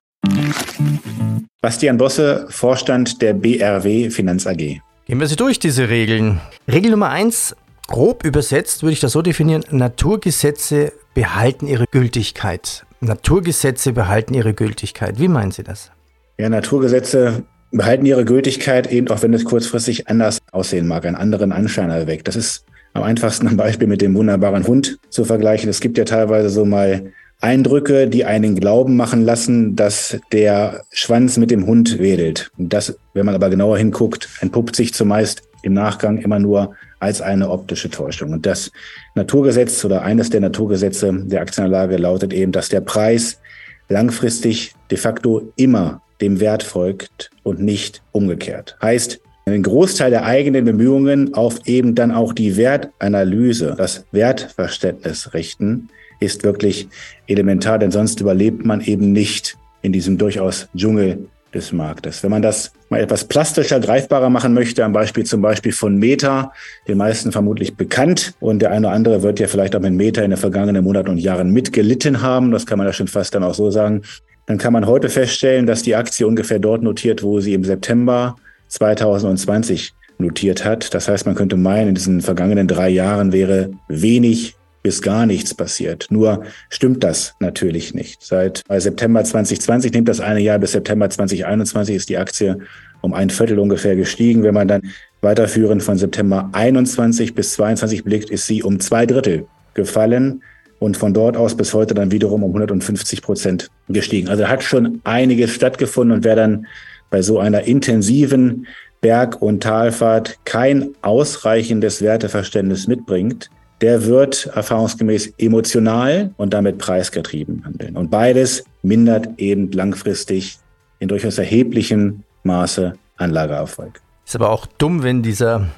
Bastian 1.63 1.97
Bosse, 1.97 2.47
Vorstand 2.51 3.21
der 3.23 3.35
BRW 3.35 4.11
Finanz 4.11 4.47
AG. 4.47 4.57
Gehen 4.57 5.21
wir 5.21 5.27
sie 5.27 5.37
durch, 5.37 5.59
diese 5.59 5.89
Regeln. 5.89 6.41
Regel 6.71 6.91
Nummer 6.91 7.11
eins, 7.11 7.57
grob 7.87 8.25
übersetzt 8.25 8.83
würde 8.83 8.93
ich 8.93 9.01
das 9.01 9.13
so 9.13 9.23
definieren, 9.23 9.65
Naturgesetze 9.71 10.93
behalten 11.15 11.67
ihre 11.67 11.87
Gültigkeit. 11.91 12.87
Naturgesetze 13.01 13.93
behalten 13.93 14.35
ihre 14.35 14.55
Gültigkeit. 14.55 15.19
Wie 15.19 15.29
meinen 15.29 15.51
Sie 15.51 15.63
das? 15.63 15.91
Ja, 16.39 16.49
Naturgesetze 16.49 17.45
behalten 17.71 18.07
ihre 18.07 18.25
Gültigkeit, 18.25 18.91
eben 18.91 19.09
auch 19.09 19.23
wenn 19.23 19.35
es 19.35 19.45
kurzfristig 19.45 20.09
anders 20.09 20.39
aussehen 20.53 20.87
mag, 20.87 21.05
einen 21.07 21.17
anderen 21.17 21.53
Anschein 21.53 21.91
erweckt. 21.91 22.29
Das 22.29 22.37
ist 22.37 22.65
am 22.93 23.03
einfachsten 23.03 23.47
ein 23.47 23.57
Beispiel 23.57 23.87
mit 23.87 24.03
dem 24.03 24.15
wunderbaren 24.15 24.67
Hund 24.67 24.99
zu 25.11 25.25
vergleichen. 25.25 25.71
Es 25.71 25.81
gibt 25.81 25.97
ja 25.97 26.05
teilweise 26.05 26.51
so 26.51 26.65
mal 26.65 27.13
Eindrücke, 27.41 28.07
die 28.07 28.25
einen 28.25 28.55
glauben 28.55 28.97
machen 28.97 29.25
lassen, 29.25 29.75
dass 29.75 30.19
der 30.33 30.83
Schwanz 30.91 31.39
mit 31.39 31.51
dem 31.51 31.67
Hund 31.67 31.99
wedelt. 31.99 32.51
Das, 32.59 32.99
wenn 33.15 33.25
man 33.25 33.35
aber 33.35 33.49
genauer 33.49 33.79
hinguckt, 33.79 34.29
entpuppt 34.41 34.77
sich 34.77 34.93
zumeist 34.93 35.43
im 35.63 35.73
Nachgang 35.73 36.19
immer 36.19 36.39
nur 36.39 36.75
als 36.99 37.23
eine 37.23 37.49
optische 37.49 37.89
Täuschung. 37.89 38.33
Und 38.33 38.45
das 38.45 38.71
Naturgesetz 39.15 39.85
oder 39.85 40.03
eines 40.03 40.29
der 40.31 40.41
Naturgesetze 40.41 41.13
der 41.25 41.41
Aktienanlage 41.41 41.97
lautet 41.97 42.33
eben, 42.33 42.53
dass 42.53 42.69
der 42.69 42.83
Preis 42.83 43.41
langfristig 43.89 44.75
de 44.91 44.99
facto 44.99 45.53
immer 45.57 46.03
dem 46.21 46.41
Wert 46.41 46.63
folgt 46.63 47.31
und 47.43 47.61
nicht 47.61 48.03
umgekehrt. 48.13 48.77
Heißt, 48.83 49.21
einen 49.47 49.63
Großteil 49.63 50.11
der 50.11 50.25
eigenen 50.25 50.65
Bemühungen 50.65 51.35
auf 51.35 51.67
eben 51.67 51.95
dann 51.95 52.13
auch 52.13 52.33
die 52.33 52.57
Wertanalyse, 52.57 53.75
das 53.77 54.05
Wertverständnis 54.13 55.35
richten, 55.35 55.89
ist 56.21 56.45
wirklich 56.45 56.89
elementar, 57.27 57.79
denn 57.79 57.91
sonst 57.91 58.21
überlebt 58.21 58.65
man 58.65 58.81
eben 58.81 59.13
nicht 59.13 59.57
in 59.83 59.93
diesem 59.93 60.19
durchaus 60.19 60.69
Dschungel 60.77 61.27
des 61.55 61.73
Marktes. 61.73 62.23
Wenn 62.23 62.31
man 62.31 62.43
das 62.43 62.73
mal 62.91 63.01
etwas 63.01 63.25
plastischer, 63.25 63.81
greifbarer 63.81 64.31
machen 64.31 64.55
möchte, 64.55 64.85
am 64.85 64.93
Beispiel 64.93 65.25
zum 65.25 65.43
Beispiel 65.43 65.73
von 65.73 65.97
Meta, 65.97 66.53
den 66.87 66.99
meisten 66.99 67.33
vermutlich 67.33 67.77
bekannt 67.77 68.35
und 68.41 68.61
der 68.61 68.71
eine 68.71 68.87
oder 68.87 68.95
andere 68.95 69.23
wird 69.23 69.41
ja 69.41 69.49
vielleicht 69.49 69.75
auch 69.75 69.81
mit 69.81 69.95
Meta 69.95 70.23
in 70.23 70.31
den 70.31 70.37
vergangenen 70.37 70.85
Monaten 70.85 71.11
und 71.11 71.19
Jahren 71.19 71.51
mitgelitten 71.51 72.23
haben, 72.23 72.53
das 72.53 72.67
kann 72.67 72.79
man 72.79 72.87
ja 72.87 72.93
schon 72.93 73.09
fast 73.09 73.35
dann 73.35 73.43
auch 73.43 73.55
so 73.55 73.71
sagen, 73.71 74.03
dann 74.51 74.59
kann 74.59 74.73
man 74.73 74.89
heute 74.89 75.09
feststellen, 75.09 75.65
dass 75.65 75.85
die 75.85 75.95
Aktie 75.95 76.27
ungefähr 76.27 76.59
dort 76.59 76.83
notiert, 76.83 77.23
wo 77.23 77.39
sie 77.39 77.55
im 77.55 77.63
September 77.63 78.35
2020 78.67 79.93
notiert 80.19 80.65
hat. 80.65 80.93
Das 80.93 81.07
heißt, 81.07 81.25
man 81.25 81.37
könnte 81.37 81.57
meinen, 81.57 81.91
in 81.91 81.95
diesen 81.95 82.21
vergangenen 82.21 82.67
drei 82.67 82.89
Jahren 82.89 83.33
wäre 83.33 83.71
wenig 83.87 84.57
bis 84.83 85.03
gar 85.03 85.25
nichts 85.25 85.55
passiert. 85.55 86.09
Nur 86.11 86.43
stimmt 86.69 87.05
das 87.05 87.37
natürlich 87.39 87.95
nicht. 87.95 88.25
Seit 88.25 88.65
September 88.69 89.23
2020 89.23 89.93
nimmt 89.93 90.09
das 90.09 90.19
eine 90.19 90.41
Jahr 90.41 90.59
bis 90.59 90.73
September 90.73 91.09
2021 91.09 91.95
ist 91.95 92.09
die 92.09 92.19
Aktie 92.19 92.59
um 93.03 93.15
ein 93.15 93.31
Viertel 93.31 93.61
ungefähr 93.61 93.95
gestiegen. 93.95 94.43
Wenn 94.43 94.55
man 94.55 94.67
dann 94.67 94.83
weiterführend 95.21 95.85
von 95.85 95.97
September 95.97 96.51
21 96.51 97.37
bis 97.37 97.53
22 97.53 98.03
blickt, 98.03 98.31
ist 98.31 98.49
sie 98.49 98.65
um 98.65 98.81
zwei 98.81 99.07
Drittel 99.07 99.47
gefallen 99.75 100.43
und 100.81 100.97
von 100.97 101.15
dort 101.15 101.37
aus 101.37 101.57
bis 101.57 101.73
heute 101.73 101.95
dann 101.95 102.11
wiederum 102.11 102.43
um 102.43 102.51
150 102.51 103.23
Prozent 103.23 103.69
gestiegen. 103.89 104.29
Also 104.29 104.49
hat 104.49 104.65
schon 104.65 105.01
einiges 105.05 105.53
stattgefunden 105.53 106.17
und 106.17 106.25
wer 106.25 106.35
dann 106.35 106.67
bei 107.11 107.23
so 107.23 107.39
einer 107.39 107.63
intensiven 107.63 108.67
Berg- 109.01 109.41
und 109.41 109.63
Talfahrt 109.63 110.39
kein 110.45 110.91
ausreichendes 111.03 112.03
Werteverständnis 112.03 112.89
mitbringt, 112.89 113.51
der 113.81 114.05
wird 114.07 114.47
erfahrungsgemäß 114.55 115.35
emotional 115.39 116.35
und 116.37 116.53
damit 116.53 116.79
preisgetrieben 116.79 117.65
handeln. 117.65 117.97
Und 117.97 118.11
beides 118.11 118.65
mindert 118.83 119.29
eben 119.39 119.71
langfristig 119.73 120.59
in 120.99 121.09
durchaus 121.09 121.39
erheblichem 121.39 122.25
Maße 122.43 122.95
Anlageerfolg. 123.17 124.01
Ist 124.27 124.37
aber 124.37 124.51
auch 124.51 124.67
dumm, 124.67 125.03
wenn 125.03 125.23
dieser 125.23 125.69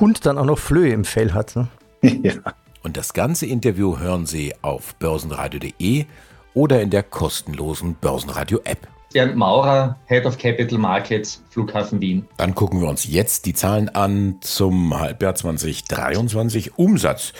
Hund 0.00 0.24
dann 0.24 0.38
auch 0.38 0.46
noch 0.46 0.58
Flöhe 0.58 0.92
im 0.92 1.04
Fell 1.04 1.32
hat. 1.32 1.56
Ne? 1.56 1.68
ja. 2.22 2.32
Und 2.82 2.96
das 2.96 3.12
ganze 3.12 3.46
Interview 3.46 3.98
hören 3.98 4.26
Sie 4.26 4.54
auf 4.62 4.94
börsenradio.de 4.96 6.06
oder 6.54 6.82
in 6.82 6.90
der 6.90 7.02
kostenlosen 7.02 7.94
Börsenradio-App. 7.94 8.88
Bernd 9.12 9.36
Maurer, 9.36 9.98
Head 10.06 10.26
of 10.26 10.38
Capital 10.38 10.78
Markets, 10.78 11.42
Flughafen 11.50 12.00
Wien. 12.00 12.26
Dann 12.38 12.54
gucken 12.54 12.80
wir 12.80 12.88
uns 12.88 13.06
jetzt 13.06 13.46
die 13.46 13.52
Zahlen 13.52 13.88
an 13.90 14.38
zum 14.40 14.98
Halbjahr 14.98 15.34
2023. 15.34 16.78
Umsatz 16.78 17.32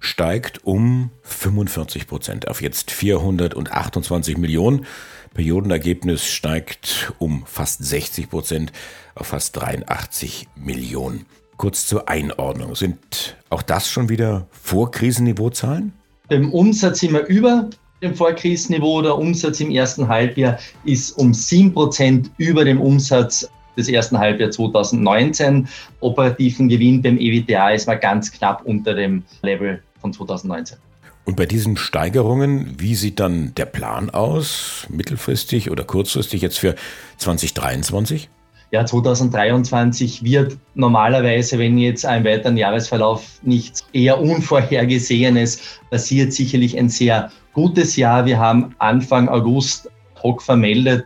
steigt 0.00 0.64
um 0.64 1.10
45 1.22 2.06
Prozent 2.06 2.48
auf 2.48 2.62
jetzt 2.62 2.90
428 2.90 4.38
Millionen. 4.38 4.86
Periodenergebnis 5.34 6.26
steigt 6.26 7.12
um 7.18 7.44
fast 7.46 7.84
60 7.84 8.30
Prozent 8.30 8.72
auf 9.14 9.28
fast 9.28 9.56
83 9.56 10.48
Millionen. 10.56 11.26
Kurz 11.60 11.84
zur 11.84 12.08
Einordnung. 12.08 12.74
Sind 12.74 13.36
auch 13.50 13.60
das 13.60 13.86
schon 13.86 14.08
wieder 14.08 14.46
Vorkrisenniveauzahlen? 14.50 15.92
Im 16.30 16.54
Umsatz 16.54 17.00
sind 17.00 17.12
wir 17.12 17.26
über 17.26 17.68
dem 18.00 18.14
Vorkrisenniveau. 18.14 19.02
Der 19.02 19.18
Umsatz 19.18 19.60
im 19.60 19.70
ersten 19.70 20.08
Halbjahr 20.08 20.58
ist 20.84 21.12
um 21.18 21.32
7% 21.32 22.30
über 22.38 22.64
dem 22.64 22.80
Umsatz 22.80 23.46
des 23.76 23.90
ersten 23.90 24.18
Halbjahres 24.18 24.56
2019. 24.56 25.68
Operativen 26.00 26.70
Gewinn 26.70 27.02
beim 27.02 27.18
EWTA 27.18 27.72
ist 27.72 27.86
mal 27.86 27.96
ganz 27.96 28.32
knapp 28.32 28.64
unter 28.64 28.94
dem 28.94 29.22
Level 29.42 29.82
von 30.00 30.14
2019. 30.14 30.78
Und 31.26 31.36
bei 31.36 31.44
diesen 31.44 31.76
Steigerungen, 31.76 32.76
wie 32.78 32.94
sieht 32.94 33.20
dann 33.20 33.54
der 33.54 33.66
Plan 33.66 34.08
aus, 34.08 34.86
mittelfristig 34.88 35.70
oder 35.70 35.84
kurzfristig 35.84 36.40
jetzt 36.40 36.58
für 36.58 36.74
2023? 37.18 38.30
Ja, 38.72 38.86
2023 38.86 40.22
wird 40.22 40.56
normalerweise, 40.74 41.58
wenn 41.58 41.76
jetzt 41.76 42.06
ein 42.06 42.24
weiteren 42.24 42.56
Jahresverlauf 42.56 43.40
nichts 43.42 43.84
eher 43.92 44.20
Unvorhergesehenes 44.20 45.80
passiert, 45.90 46.32
sicherlich 46.32 46.78
ein 46.78 46.88
sehr 46.88 47.32
gutes 47.52 47.96
Jahr. 47.96 48.26
Wir 48.26 48.38
haben 48.38 48.76
Anfang 48.78 49.28
August 49.28 49.90
hoc 50.22 50.40
vermeldet, 50.40 51.04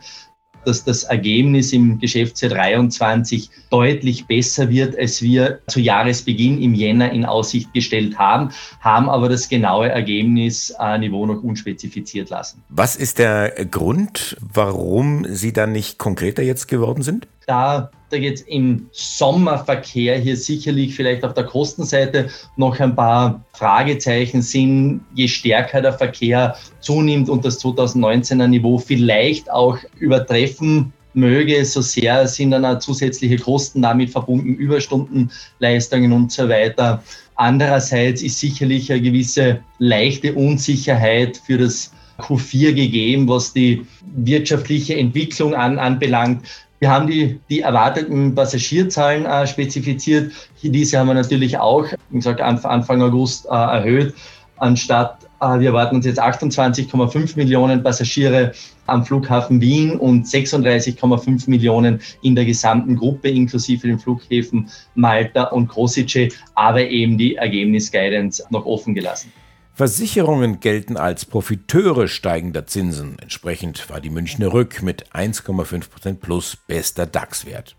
dass 0.67 0.85
das 0.85 1.05
Ergebnis 1.05 1.73
im 1.73 1.99
Geschäftsjahr 1.99 2.53
23 2.53 3.51
deutlich 3.71 4.27
besser 4.27 4.69
wird, 4.69 4.99
als 4.99 5.23
wir 5.23 5.61
zu 5.67 5.81
Jahresbeginn 5.81 6.61
im 6.61 6.75
Jänner 6.75 7.13
in 7.13 7.25
Aussicht 7.25 7.73
gestellt 7.73 8.19
haben, 8.19 8.51
haben 8.81 9.09
aber 9.09 9.29
das 9.29 9.49
genaue 9.49 9.89
Ergebnisniveau 9.89 11.27
noch 11.27 11.43
unspezifiziert 11.43 12.31
lassen. 12.31 12.63
Was 12.69 12.97
ist 12.97 13.19
der 13.19 13.51
Grund, 13.71 14.37
warum 14.41 15.27
Sie 15.29 15.53
dann 15.53 15.73
nicht 15.73 15.99
konkreter 15.99 16.43
jetzt 16.43 16.69
geworden 16.69 17.03
sind? 17.03 17.27
Da 17.47 17.91
da 18.15 18.21
jetzt 18.21 18.49
im 18.49 18.89
Sommerverkehr 18.93 20.19
hier 20.19 20.37
sicherlich 20.37 20.95
vielleicht 20.95 21.25
auf 21.25 21.35
der 21.35 21.45
Kostenseite 21.45 22.29
noch 22.57 22.79
ein 22.81 22.95
paar 22.95 23.45
Fragezeichen 23.53 24.43
sind, 24.43 25.01
je 25.15 25.29
stärker 25.29 25.83
der 25.83 25.93
Verkehr 25.93 26.57
zunimmt 26.81 27.29
und 27.29 27.45
das 27.45 27.63
2019er 27.63 28.47
Niveau 28.47 28.79
vielleicht 28.79 29.51
auch 29.51 29.79
übertreffen 29.99 30.93
möge, 31.15 31.65
so 31.65 31.81
sehr 31.81 32.27
sind 32.27 32.53
dann 32.53 32.65
auch 32.65 32.79
zusätzliche 32.79 33.37
Kosten 33.37 33.83
damit 33.83 34.11
verbunden, 34.11 34.55
Überstundenleistungen 34.55 36.13
und 36.13 36.33
so 36.33 36.49
weiter. 36.49 37.03
Andererseits 37.37 38.23
ist 38.23 38.39
sicherlich 38.39 38.91
eine 38.91 39.01
gewisse 39.01 39.61
leichte 39.79 40.35
Unsicherheit 40.35 41.41
für 41.45 41.59
das 41.59 41.93
Q4 42.19 42.73
gegeben, 42.73 43.29
was 43.29 43.53
die 43.53 43.85
wirtschaftliche 44.17 44.97
Entwicklung 44.97 45.55
an, 45.55 45.79
anbelangt. 45.79 46.45
Wir 46.85 46.91
haben 46.91 47.07
die, 47.07 47.41
die 47.49 47.61
erwarteten 47.61 48.35
Passagierzahlen 48.35 49.25
äh, 49.25 49.47
spezifiziert. 49.47 50.33
Diese 50.63 50.99
haben 50.99 51.07
wir 51.07 51.15
natürlich 51.15 51.57
auch, 51.57 51.87
wie 52.11 52.17
gesagt, 52.19 52.43
Anfang 52.43 53.01
August 53.01 53.47
äh, 53.47 53.55
erhöht. 53.55 54.13
Anstatt, 54.59 55.17
äh, 55.41 55.61
wir 55.61 55.69
erwarten 55.69 55.97
uns 55.97 56.05
jetzt 56.05 56.23
28,5 56.23 57.39
Millionen 57.39 57.83
Passagiere 57.83 58.53
am 58.85 59.03
Flughafen 59.03 59.63
Wien 59.63 59.97
und 59.97 60.27
36,5 60.27 61.49
Millionen 61.49 62.03
in 62.21 62.35
der 62.35 62.45
gesamten 62.45 62.97
Gruppe, 62.97 63.31
inklusive 63.31 63.87
den 63.87 63.99
Flughäfen 63.99 64.69
Malta 64.95 65.45
und 65.45 65.69
Kosice, 65.69 66.29
aber 66.55 66.83
eben 66.87 67.17
die 67.17 67.37
Ergebnisguidance 67.37 68.45
noch 68.51 68.67
offen 68.67 68.93
gelassen. 68.93 69.33
Versicherungen 69.77 70.61
gelten 70.61 70.97
als 70.97 71.25
Profiteure 71.25 72.07
steigender 72.07 72.65
Zinsen. 72.65 73.19
Entsprechend 73.19 73.91
war 73.91 74.01
die 74.01 74.09
Münchner 74.09 74.53
Rück 74.53 74.83
mit 74.83 75.11
1,5% 75.13 76.15
plus 76.15 76.57
bester 76.57 77.07
DAX-Wert. 77.07 77.75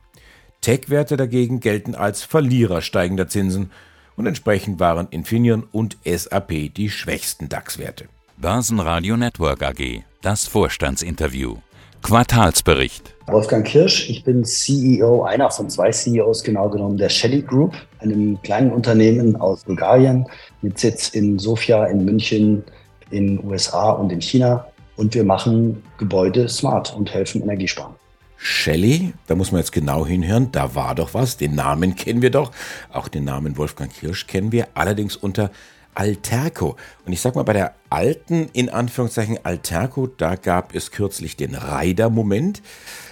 Tech-Werte 0.60 1.16
dagegen 1.16 1.62
gelten 1.62 1.96
als 1.96 2.24
Verlierer 2.24 2.82
steigender 2.82 3.30
Zinsen 3.30 3.72
und 4.18 4.25
entsprechend 4.25 4.78
waren 4.82 5.08
Infineon 5.10 5.64
und 5.72 5.98
SAP 6.04 6.74
die 6.74 6.90
schwächsten 6.90 7.48
DAX-Werte. 7.48 8.10
Börsenradio 8.36 9.16
Network 9.16 9.64
AG, 9.64 10.04
das 10.22 10.48
Vorstandsinterview. 10.48 11.60
Quartalsbericht. 12.06 13.16
Wolfgang 13.26 13.66
Kirsch, 13.66 14.12
ich 14.12 14.24
bin 14.24 14.46
CEO, 14.46 15.24
einer 15.24 15.50
von 15.50 15.72
zwei 15.72 15.90
CEOs 15.90 16.44
genau 16.44 16.70
genommen 16.70 16.98
der 16.98 17.10
Shelly 17.10 17.42
Group, 17.42 17.74
einem 17.98 18.40
kleinen 18.44 18.72
Unternehmen 18.72 19.36
aus 19.38 19.64
Bulgarien 19.64 20.28
mit 20.62 20.78
Sitz 20.78 21.10
in 21.10 21.40
Sofia, 21.40 21.86
in 21.86 22.06
München, 22.06 22.64
in 23.10 23.44
USA 23.44 23.90
und 23.90 24.12
in 24.12 24.22
China. 24.22 24.68
Und 24.98 25.16
wir 25.16 25.24
machen 25.24 25.82
Gebäude 25.98 26.48
smart 26.48 26.96
und 26.96 27.12
helfen 27.12 27.42
Energiesparen. 27.42 27.96
Shelley, 28.38 29.14
da 29.26 29.34
muss 29.34 29.52
man 29.52 29.62
jetzt 29.62 29.72
genau 29.72 30.06
hinhören, 30.06 30.52
da 30.52 30.76
war 30.76 30.94
doch 30.94 31.16
was, 31.16 31.38
den 31.38 31.56
Namen 31.56 31.96
kennen 31.96 32.22
wir 32.22 32.30
doch, 32.30 32.52
auch 32.94 33.08
den 33.08 33.24
Namen 33.24 33.58
Wolfgang 33.58 33.92
Kirsch 33.92 34.28
kennen 34.28 34.52
wir, 34.52 34.68
allerdings 34.76 35.16
unter 35.16 35.50
Alterco. 35.96 36.75
Und 37.06 37.14
ich 37.14 37.22
sag 37.22 37.36
mal, 37.36 37.44
bei 37.44 37.54
der 37.54 37.75
alten, 37.90 38.50
in 38.54 38.70
Anführungszeichen, 38.70 39.40
Alterco, 39.44 40.08
da 40.08 40.36
gab 40.36 40.75
es 40.75 40.92
kürzlich 40.92 41.36
den 41.36 41.56
Reider-Moment. 41.56 42.62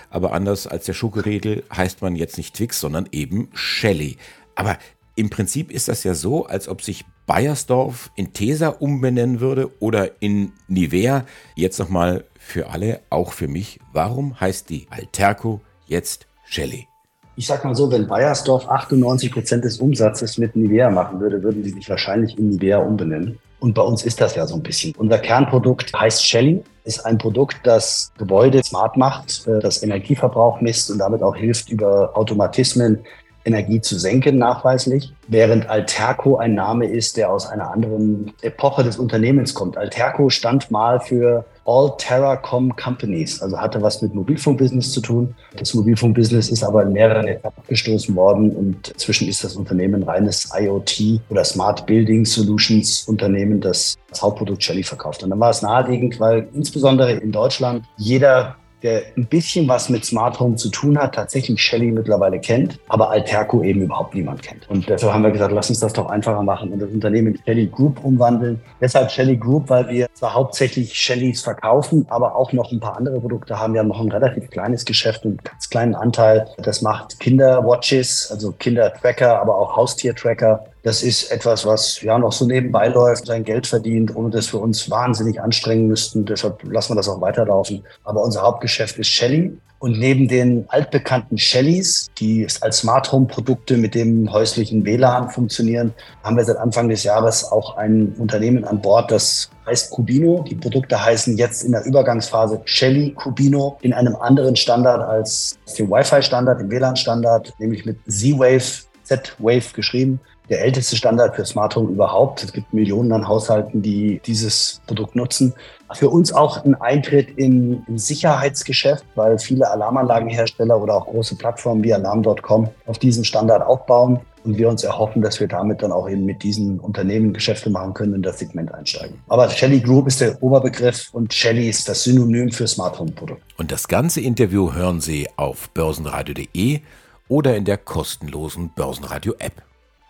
Aber 0.10 0.34
anders 0.34 0.68
als 0.68 0.86
der 0.86 0.94
Schokoriegel 0.94 1.64
heißt 1.76 2.02
man 2.02 2.16
jetzt 2.16 2.38
nicht 2.38 2.56
Twix, 2.56 2.80
sondern 2.80 3.10
eben 3.12 3.50
Shelly. 3.54 4.18
Aber 4.56 4.78
im 5.16 5.30
Prinzip 5.30 5.72
ist 5.72 5.88
das 5.88 6.04
ja 6.04 6.14
so, 6.14 6.46
als 6.46 6.68
ob 6.68 6.82
sich 6.82 7.06
Bayersdorf 7.26 8.12
in 8.16 8.34
Tesa 8.34 8.68
umbenennen 8.68 9.40
würde 9.40 9.72
oder 9.80 10.22
in 10.22 10.52
Nivea. 10.68 11.26
Jetzt 11.56 11.80
nochmal 11.80 12.26
für 12.38 12.70
alle, 12.70 13.02
auch 13.10 13.34
für 13.34 13.48
mich. 13.48 13.80
Warum 13.92 14.40
heißt 14.40 14.70
die 14.70 14.88
Alterco 14.90 15.62
jetzt 15.88 16.28
Shelly? 16.46 16.88
Ich 17.36 17.48
sag 17.48 17.66
mal 17.66 17.74
so, 17.74 17.92
wenn 17.92 18.08
Bayersdorf 18.08 18.70
98 18.70 19.32
Prozent 19.32 19.66
des 19.66 19.80
Umsatzes 19.80 20.38
mit 20.38 20.56
Nivea 20.56 20.92
machen 20.92 21.20
würde, 21.20 21.42
würden 21.42 21.64
sie 21.64 21.72
sich 21.72 21.90
wahrscheinlich 21.90 22.38
in 22.38 22.50
Nivea 22.50 22.78
umbenennen. 22.78 23.40
Und 23.60 23.74
bei 23.74 23.82
uns 23.82 24.04
ist 24.04 24.22
das 24.22 24.36
ja 24.36 24.46
so 24.46 24.56
ein 24.56 24.62
bisschen. 24.62 24.94
Unser 24.98 25.18
Kernprodukt 25.18 25.92
heißt 26.00 26.24
Shelly, 26.24 26.64
ist 26.84 27.06
ein 27.06 27.18
Produkt, 27.18 27.58
das 27.64 28.12
Gebäude 28.18 28.62
smart 28.64 28.98
macht, 28.98 29.48
äh, 29.48 29.60
das 29.60 29.82
Energieverbrauch 29.82 30.62
misst 30.62 30.92
und 30.92 31.00
damit 31.00 31.24
auch 31.24 31.36
hilft, 31.36 31.70
über 31.70 32.16
Automatismen 32.16 33.00
Energie 33.46 33.82
zu 33.82 33.98
senken, 33.98 34.38
nachweislich. 34.38 35.14
Während 35.28 35.70
Alterco 35.70 36.38
ein 36.38 36.54
Name 36.54 36.86
ist, 36.88 37.18
der 37.18 37.32
aus 37.32 37.48
einer 37.48 37.72
anderen 37.72 38.34
Epoche 38.42 38.84
des 38.84 38.98
Unternehmens 38.98 39.54
kommt. 39.54 39.78
Alterco 39.78 40.30
stand 40.30 40.72
mal 40.72 41.00
für 41.00 41.46
All 41.66 41.94
Terracom 41.98 42.76
Companies, 42.76 43.42
also 43.42 43.58
hatte 43.58 43.82
was 43.82 44.02
mit 44.02 44.14
Mobilfunkbusiness 44.14 44.92
zu 44.92 45.00
tun. 45.00 45.34
Das 45.58 45.74
Mobilfunkbusiness 45.74 46.50
ist 46.50 46.64
aber 46.64 46.84
in 46.84 46.92
mehreren 46.92 47.28
Etappen 47.28 47.58
abgestoßen 47.58 48.14
worden 48.16 48.52
und 48.52 48.90
inzwischen 48.90 49.30
ist 49.30 49.44
das 49.46 49.56
Unternehmen 49.56 50.04
reines 50.04 50.52
IoT 50.54 51.22
oder 51.30 51.46
Smart 51.46 51.86
Building 51.86 52.26
Solutions 52.26 53.04
Unternehmen, 53.08 53.62
das 53.62 53.98
das 54.10 54.22
Hauptprodukt 54.22 54.64
Shelly 54.64 54.84
verkauft. 54.84 55.24
Und 55.24 55.30
dann 55.30 55.40
war 55.40 55.50
es 55.50 55.62
naheliegend, 55.62 56.20
weil 56.20 56.48
insbesondere 56.54 57.14
in 57.14 57.32
Deutschland 57.32 57.86
jeder 57.98 58.56
der 58.84 59.04
ein 59.18 59.26
bisschen 59.26 59.68
was 59.68 59.90
mit 59.90 60.06
Smart 60.06 60.40
Home 60.40 60.56
zu 60.56 60.70
tun 60.70 60.98
hat, 60.98 61.16
tatsächlich 61.16 61.62
Shelly 61.62 61.92
mittlerweile 61.92 62.40
kennt, 62.40 62.80
aber 62.90 63.10
Alterco 63.10 63.64
eben 63.64 63.82
überhaupt 63.82 64.14
niemand 64.14 64.44
kennt. 64.44 64.70
Und 64.70 64.88
deshalb 64.88 65.14
haben 65.14 65.24
wir 65.24 65.32
gesagt, 65.32 65.54
lass 65.54 65.70
uns 65.70 65.80
das 65.80 65.94
doch 65.94 66.08
einfacher 66.08 66.44
machen 66.44 66.72
und 66.72 66.80
das 66.80 66.90
Unternehmen 66.90 67.40
Shelly 67.46 67.68
Group 67.68 68.04
umwandeln. 68.04 68.62
Deshalb 68.82 69.10
Shelly 69.10 69.38
Group, 69.38 69.70
weil 69.70 69.88
wir 69.88 70.08
zwar 70.14 70.34
hauptsächlich 70.34 70.94
Shellys 70.94 71.42
verkaufen, 71.42 72.06
aber 72.10 72.36
auch 72.36 72.52
noch 72.52 72.72
ein 72.72 72.80
paar 72.80 72.98
andere 72.98 73.20
Produkte 73.20 73.58
haben. 73.58 73.74
Wir 73.74 73.80
haben 73.80 73.88
noch 73.88 74.02
ein 74.02 74.12
relativ 74.12 74.50
kleines 74.50 74.86
Geschäft, 74.86 75.24
einen 75.24 75.38
ganz 75.38 75.70
kleinen 75.70 75.96
Anteil. 75.96 76.48
Das 76.58 76.82
macht 76.82 77.20
Kinderwatches, 77.20 78.30
also 78.32 78.52
Kindertracker, 78.52 79.40
aber 79.40 79.58
auch 79.58 79.78
Haustiertracker 79.78 80.66
das 80.84 81.02
ist 81.02 81.32
etwas, 81.32 81.66
was 81.66 82.02
ja 82.02 82.20
noch 82.20 82.34
so 82.34 82.46
nebenbei 82.46 82.90
läuft, 82.90 83.28
sein 83.28 83.46
Geld 83.46 83.66
verdient, 83.66 84.14
ohne 84.16 84.30
dass 84.30 84.54
wir 84.54 84.60
uns 84.60 84.90
wahnsinnig 84.90 85.42
anstrengen 85.42 85.88
müssten. 85.88 86.26
Deshalb 86.26 86.62
lassen 86.64 86.92
wir 86.92 86.98
das 86.98 87.08
auch 87.08 87.22
weiterlaufen. 87.22 87.84
Aber 88.04 88.22
unser 88.22 88.42
Hauptgeschäft 88.42 88.98
ist 89.00 89.08
Shelly. 89.08 89.58
Und 89.80 90.00
neben 90.00 90.30
den 90.30 90.66
altbekannten 90.70 91.38
Shellys, 91.38 92.08
die 92.18 92.48
als 92.62 92.78
Smart 92.80 93.12
Home 93.12 93.28
Produkte 93.28 93.76
mit 93.76 93.96
dem 93.96 94.32
häuslichen 94.32 94.86
WLAN 94.86 95.30
funktionieren, 95.30 95.94
haben 96.24 96.38
wir 96.38 96.46
seit 96.46 96.56
Anfang 96.58 96.88
des 96.88 97.04
Jahres 97.04 97.44
auch 97.52 97.76
ein 97.76 98.14
Unternehmen 98.18 98.64
an 98.64 98.82
Bord, 98.82 99.12
das 99.12 99.50
heißt 99.66 99.92
Cubino. 99.92 100.46
Die 100.50 100.56
Produkte 100.56 101.04
heißen 101.04 101.38
jetzt 101.38 101.64
in 101.64 101.74
der 101.74 101.86
Übergangsphase 101.86 102.62
Shelly 102.64 103.12
Cubino 103.12 103.78
in 103.82 103.92
einem 103.92 104.16
anderen 104.16 104.56
Standard 104.56 105.02
als 105.02 105.58
dem 105.78 105.90
Wi-Fi 105.90 106.22
Standard, 106.22 106.62
dem 106.62 106.72
WLAN 106.72 106.96
Standard, 106.96 107.54
nämlich 107.60 107.86
mit 107.86 107.98
Z-Wave 108.08 108.86
Z-Wave 109.04 109.74
geschrieben. 109.74 110.20
Der 110.50 110.62
älteste 110.62 110.96
Standard 110.96 111.36
für 111.36 111.46
Smart 111.46 111.76
Home 111.76 111.92
überhaupt. 111.92 112.44
Es 112.44 112.52
gibt 112.52 112.74
Millionen 112.74 113.12
an 113.12 113.28
Haushalten, 113.28 113.82
die 113.82 114.22
dieses 114.26 114.82
Produkt 114.88 115.16
nutzen. 115.16 115.54
Für 115.94 116.10
uns 116.10 116.34
auch 116.34 116.64
ein 116.66 116.76
Eintritt 116.76 117.38
im, 117.38 117.84
im 117.88 117.98
Sicherheitsgeschäft, 117.98 119.06
weil 119.16 119.40
viele 119.40 119.70
Alarmanlagenhersteller 119.70 120.80
oder 120.80 120.96
auch 120.96 121.06
große 121.06 121.36
Plattformen 121.36 121.84
wie 121.84 121.94
Alarm.com 121.94 122.70
auf 122.88 122.98
diesem 123.00 123.24
Standard 123.24 123.66
aufbauen 123.66 124.20
und 124.44 124.58
wir 124.58 124.70
uns 124.70 124.84
erhoffen, 124.84 125.22
dass 125.22 125.40
wir 125.40 125.48
damit 125.48 125.82
dann 125.82 125.92
auch 125.92 126.10
eben 126.10 126.26
mit 126.26 126.44
diesen 126.44 126.80
Unternehmen 126.80 127.34
Geschäfte 127.34 127.70
machen 127.70 127.94
können 127.94 128.12
und 128.12 128.18
in 128.18 128.24
das 128.24 128.40
Segment 128.40 128.74
einsteigen. 128.74 129.22
Aber 129.28 129.50
Shelly 129.50 129.80
Group 129.80 130.08
ist 130.08 130.20
der 130.20 130.42
Oberbegriff 130.42 131.10
und 131.14 131.34
Shelly 131.34 131.70
ist 131.70 131.88
das 131.88 132.04
Synonym 132.04 132.52
für 132.52 132.68
Smartphone-Produkt. 132.68 133.42
Und 133.58 133.72
das 133.72 133.88
ganze 133.88 134.20
Interview 134.20 134.74
hören 134.74 135.00
Sie 135.00 135.30
auf 135.38 135.70
börsenradio.de 135.70 136.82
oder 137.30 137.56
in 137.56 137.66
der 137.66 137.78
kostenlosen 137.78 138.72
Börsenradio-App. 138.76 139.62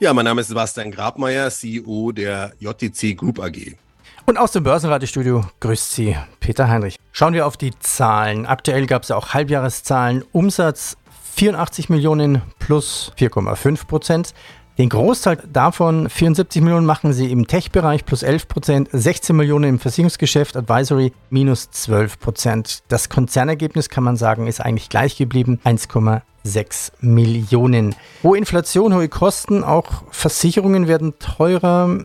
Ja, 0.03 0.13
mein 0.13 0.25
Name 0.25 0.41
ist 0.41 0.49
Sebastian 0.49 0.91
Grabmeier, 0.91 1.49
CEO 1.49 2.11
der 2.11 2.51
JTC 2.59 3.15
Group 3.15 3.39
AG. 3.39 3.77
Und 4.25 4.37
aus 4.37 4.51
dem 4.51 4.61
Börsenradiostudio 4.65 5.45
grüßt 5.61 5.91
Sie 5.93 6.17
Peter 6.41 6.67
Heinrich. 6.67 6.97
Schauen 7.13 7.33
wir 7.33 7.47
auf 7.47 7.55
die 7.55 7.71
Zahlen. 7.79 8.45
Aktuell 8.45 8.85
gab 8.85 9.03
es 9.03 9.11
auch 9.11 9.33
Halbjahreszahlen. 9.33 10.25
Umsatz 10.33 10.97
84 11.35 11.87
Millionen 11.87 12.41
plus 12.59 13.13
4,5 13.17 13.87
Prozent. 13.87 14.33
Den 14.79 14.89
Großteil 14.89 15.37
davon, 15.51 16.09
74 16.09 16.63
Millionen, 16.63 16.87
machen 16.87 17.13
sie 17.13 17.31
im 17.31 17.45
Tech-Bereich 17.45 18.05
plus 18.05 18.23
11 18.23 18.47
Prozent, 18.47 18.89
16 18.91 19.35
Millionen 19.35 19.69
im 19.69 19.79
Versicherungsgeschäft, 19.79 20.57
Advisory 20.57 21.13
minus 21.29 21.69
12 21.69 22.19
Prozent. 22.19 22.83
Das 22.87 23.09
Konzernergebnis 23.09 23.89
kann 23.89 24.03
man 24.03 24.17
sagen, 24.17 24.47
ist 24.47 24.61
eigentlich 24.61 24.89
gleich 24.89 25.15
geblieben, 25.15 25.59
1,6 25.63 26.91
Millionen. 27.01 27.93
Hohe 28.23 28.37
Inflation, 28.39 28.95
hohe 28.95 29.09
Kosten, 29.09 29.63
auch 29.63 30.03
Versicherungen 30.09 30.87
werden 30.87 31.19
teurer. 31.19 31.99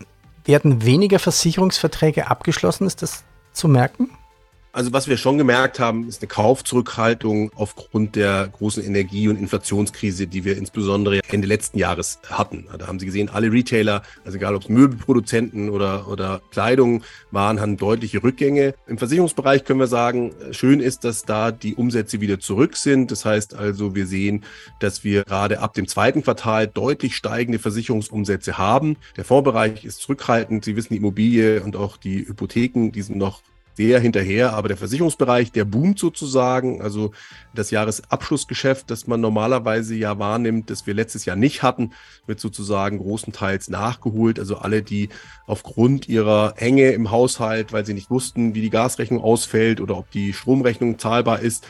Werden 0.45 0.83
weniger 0.85 1.19
Versicherungsverträge 1.19 2.29
abgeschlossen? 2.29 2.85
Ist 2.85 3.01
das 3.01 3.23
zu 3.51 3.67
merken? 3.67 4.11
Also 4.71 4.93
was 4.93 5.07
wir 5.07 5.17
schon 5.17 5.39
gemerkt 5.39 5.79
haben, 5.79 6.07
ist 6.07 6.21
eine 6.21 6.27
Kaufzurückhaltung 6.27 7.51
aufgrund 7.55 8.15
der 8.15 8.47
großen 8.49 8.83
Energie- 8.83 9.27
und 9.27 9.37
Inflationskrise, 9.37 10.27
die 10.27 10.45
wir 10.45 10.57
insbesondere 10.57 11.21
Ende 11.27 11.47
letzten 11.47 11.79
Jahres 11.79 12.19
hatten. 12.29 12.67
Da 12.77 12.85
haben 12.85 12.99
Sie 12.99 13.07
gesehen, 13.07 13.29
alle 13.29 13.51
Retailer, 13.51 14.03
also 14.23 14.37
egal 14.37 14.53
ob 14.53 14.61
es 14.61 14.69
Möbelproduzenten 14.69 15.71
oder, 15.71 16.07
oder 16.07 16.41
Kleidung 16.51 17.03
waren, 17.31 17.59
haben 17.59 17.77
deutliche 17.77 18.21
Rückgänge. 18.21 18.75
Im 18.85 18.99
Versicherungsbereich 18.99 19.63
können 19.65 19.79
wir 19.79 19.87
sagen, 19.87 20.33
schön 20.51 20.81
ist, 20.81 21.03
dass 21.03 21.23
da 21.23 21.51
die 21.51 21.73
Umsätze 21.73 22.21
wieder 22.21 22.39
zurück 22.39 22.77
sind. 22.77 23.09
Das 23.09 23.25
heißt 23.25 23.55
also, 23.55 23.95
wir 23.95 24.05
sehen, 24.05 24.45
dass 24.79 25.03
wir 25.03 25.23
gerade 25.23 25.61
ab 25.61 25.73
dem 25.73 25.87
zweiten 25.87 26.21
Quartal 26.21 26.67
deutlich 26.67 27.15
steigende 27.15 27.57
Versicherungsumsätze 27.57 28.59
haben. 28.59 28.97
Der 29.17 29.25
Fondsbereich 29.25 29.83
ist 29.83 30.01
zurückhaltend. 30.01 30.63
Sie 30.63 30.75
wissen, 30.75 30.93
die 30.93 30.97
Immobilie 30.97 31.63
und 31.63 31.75
auch 31.75 31.97
die 31.97 32.27
Hypotheken, 32.27 32.91
die 32.91 33.01
sind 33.01 33.17
noch 33.17 33.41
sehr 33.79 34.01
hinterher, 34.01 34.55
aber 34.55 34.67
der 34.67 34.75
Versicherungsbereich, 34.75 35.53
der 35.53 35.63
boomt 35.63 35.99
sozusagen. 35.99 36.81
Also 36.81 37.13
das 37.55 37.71
Jahresabschlussgeschäft, 37.71 38.91
das 38.91 39.07
man 39.07 39.21
normalerweise 39.21 39.95
ja 39.95 40.19
wahrnimmt, 40.19 40.69
das 40.69 40.85
wir 40.85 40.93
letztes 40.93 41.23
Jahr 41.23 41.37
nicht 41.37 41.63
hatten, 41.63 41.91
wird 42.27 42.41
sozusagen 42.41 42.97
großenteils 42.97 43.69
nachgeholt. 43.69 44.37
Also 44.37 44.57
alle, 44.57 44.81
die 44.81 45.07
aufgrund 45.47 46.09
ihrer 46.09 46.55
Enge 46.57 46.91
im 46.91 47.09
Haushalt, 47.09 47.71
weil 47.71 47.85
sie 47.85 47.93
nicht 47.93 48.09
wussten, 48.09 48.53
wie 48.53 48.59
die 48.59 48.69
Gasrechnung 48.69 49.23
ausfällt 49.23 49.79
oder 49.79 49.97
ob 49.97 50.11
die 50.11 50.33
Stromrechnung 50.33 50.99
zahlbar 50.99 51.39
ist, 51.39 51.65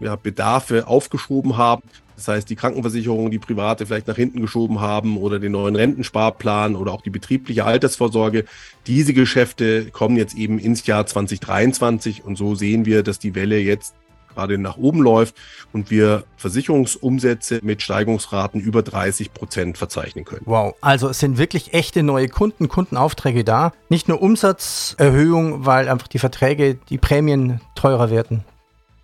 ja, 0.00 0.16
Bedarfe 0.16 0.86
aufgeschoben 0.86 1.56
haben, 1.56 1.82
das 2.16 2.28
heißt, 2.28 2.50
die 2.50 2.56
Krankenversicherung, 2.56 3.30
die 3.30 3.38
private 3.38 3.86
vielleicht 3.86 4.06
nach 4.06 4.16
hinten 4.16 4.40
geschoben 4.40 4.80
haben 4.80 5.16
oder 5.16 5.38
den 5.38 5.52
neuen 5.52 5.76
Rentensparplan 5.76 6.76
oder 6.76 6.92
auch 6.92 7.02
die 7.02 7.10
betriebliche 7.10 7.64
Altersvorsorge. 7.64 8.44
Diese 8.86 9.14
Geschäfte 9.14 9.86
kommen 9.86 10.16
jetzt 10.16 10.36
eben 10.36 10.58
ins 10.58 10.86
Jahr 10.86 11.06
2023 11.06 12.24
und 12.24 12.36
so 12.36 12.54
sehen 12.54 12.86
wir, 12.86 13.02
dass 13.02 13.18
die 13.18 13.34
Welle 13.34 13.58
jetzt 13.58 13.94
gerade 14.34 14.58
nach 14.58 14.76
oben 14.76 15.00
läuft 15.00 15.36
und 15.72 15.90
wir 15.90 16.24
Versicherungsumsätze 16.36 17.60
mit 17.62 17.82
Steigungsraten 17.82 18.60
über 18.60 18.82
30 18.82 19.32
Prozent 19.32 19.78
verzeichnen 19.78 20.24
können. 20.24 20.42
Wow, 20.44 20.74
also 20.80 21.08
es 21.08 21.20
sind 21.20 21.38
wirklich 21.38 21.72
echte 21.72 22.02
neue 22.02 22.28
Kunden, 22.28 22.68
Kundenaufträge 22.68 23.44
da. 23.44 23.72
Nicht 23.88 24.08
nur 24.08 24.20
Umsatzerhöhung, 24.20 25.66
weil 25.66 25.88
einfach 25.88 26.08
die 26.08 26.18
Verträge, 26.18 26.76
die 26.88 26.98
Prämien 26.98 27.60
teurer 27.74 28.10
werden. 28.10 28.44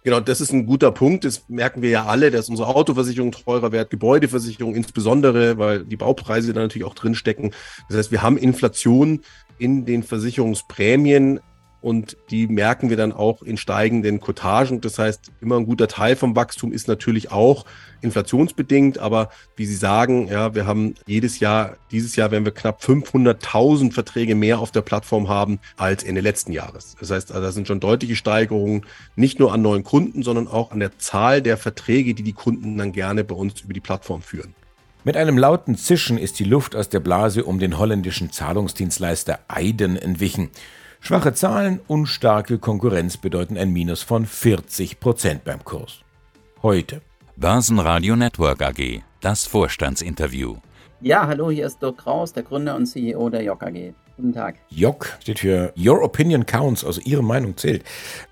Genau, 0.02 0.20
das 0.20 0.40
ist 0.40 0.52
ein 0.52 0.64
guter 0.64 0.92
Punkt. 0.92 1.24
Das 1.24 1.48
merken 1.48 1.82
wir 1.82 1.90
ja 1.90 2.06
alle, 2.06 2.30
dass 2.30 2.48
unsere 2.48 2.74
Autoversicherung 2.74 3.32
teurer 3.32 3.70
wird, 3.72 3.90
Gebäudeversicherung 3.90 4.74
insbesondere, 4.74 5.58
weil 5.58 5.84
die 5.84 5.96
Baupreise 5.96 6.52
da 6.54 6.60
natürlich 6.60 6.86
auch 6.86 6.94
drinstecken. 6.94 7.52
Das 7.88 7.98
heißt, 7.98 8.10
wir 8.10 8.22
haben 8.22 8.38
Inflation 8.38 9.20
in 9.58 9.84
den 9.84 10.02
Versicherungsprämien 10.02 11.40
und 11.80 12.16
die 12.30 12.46
merken 12.46 12.90
wir 12.90 12.96
dann 12.96 13.12
auch 13.12 13.42
in 13.42 13.56
steigenden 13.56 14.20
Kotagen. 14.20 14.80
Das 14.80 14.98
heißt, 14.98 15.32
immer 15.40 15.56
ein 15.56 15.66
guter 15.66 15.88
Teil 15.88 16.16
vom 16.16 16.36
Wachstum 16.36 16.72
ist 16.72 16.88
natürlich 16.88 17.32
auch 17.32 17.64
inflationsbedingt, 18.02 18.98
aber 18.98 19.30
wie 19.56 19.66
Sie 19.66 19.74
sagen, 19.74 20.28
ja, 20.28 20.54
wir 20.54 20.66
haben 20.66 20.94
jedes 21.06 21.40
Jahr, 21.40 21.76
dieses 21.90 22.16
Jahr 22.16 22.30
werden 22.30 22.44
wir 22.44 22.52
knapp 22.52 22.82
500.000 22.82 23.92
Verträge 23.92 24.34
mehr 24.34 24.58
auf 24.58 24.70
der 24.70 24.82
Plattform 24.82 25.28
haben 25.28 25.58
als 25.76 26.02
Ende 26.02 26.20
letzten 26.20 26.52
Jahres. 26.52 26.96
Das 27.00 27.10
heißt, 27.10 27.32
also, 27.32 27.42
da 27.42 27.52
sind 27.52 27.66
schon 27.66 27.80
deutliche 27.80 28.16
Steigerungen, 28.16 28.86
nicht 29.16 29.38
nur 29.38 29.52
an 29.52 29.62
neuen 29.62 29.84
Kunden, 29.84 30.22
sondern 30.22 30.48
auch 30.48 30.70
an 30.72 30.80
der 30.80 30.98
Zahl 30.98 31.42
der 31.42 31.56
Verträge, 31.56 32.14
die 32.14 32.22
die 32.22 32.32
Kunden 32.32 32.76
dann 32.78 32.92
gerne 32.92 33.24
bei 33.24 33.34
uns 33.34 33.60
über 33.60 33.72
die 33.72 33.80
Plattform 33.80 34.22
führen. 34.22 34.54
Mit 35.02 35.16
einem 35.16 35.38
lauten 35.38 35.76
Zischen 35.76 36.18
ist 36.18 36.38
die 36.38 36.44
Luft 36.44 36.76
aus 36.76 36.90
der 36.90 37.00
Blase 37.00 37.44
um 37.44 37.58
den 37.58 37.78
holländischen 37.78 38.32
Zahlungsdienstleister 38.32 39.38
Eiden 39.48 39.96
entwichen. 39.96 40.50
Schwache 41.02 41.32
Zahlen 41.32 41.80
und 41.88 42.06
starke 42.06 42.58
Konkurrenz 42.58 43.16
bedeuten 43.16 43.56
ein 43.56 43.72
Minus 43.72 44.02
von 44.02 44.26
40 44.26 45.00
Prozent 45.00 45.44
beim 45.44 45.64
Kurs. 45.64 46.00
Heute. 46.62 47.00
Börsenradio 47.36 48.16
Network 48.16 48.60
AG, 48.62 49.00
das 49.22 49.46
Vorstandsinterview. 49.46 50.56
Ja, 51.00 51.26
hallo, 51.26 51.50
hier 51.50 51.66
ist 51.66 51.80
Dirk 51.80 51.98
Kraus, 51.98 52.34
der 52.34 52.42
Gründer 52.42 52.76
und 52.76 52.84
CEO 52.84 53.30
der 53.30 53.42
JOC 53.42 53.62
AG. 53.62 53.94
Guten 54.16 54.34
Tag. 54.34 54.56
JOC 54.68 55.16
steht 55.20 55.38
für 55.38 55.72
Your 55.74 56.02
Opinion 56.02 56.44
Counts, 56.44 56.84
also 56.84 57.00
Ihre 57.00 57.24
Meinung 57.24 57.56
zählt. 57.56 57.82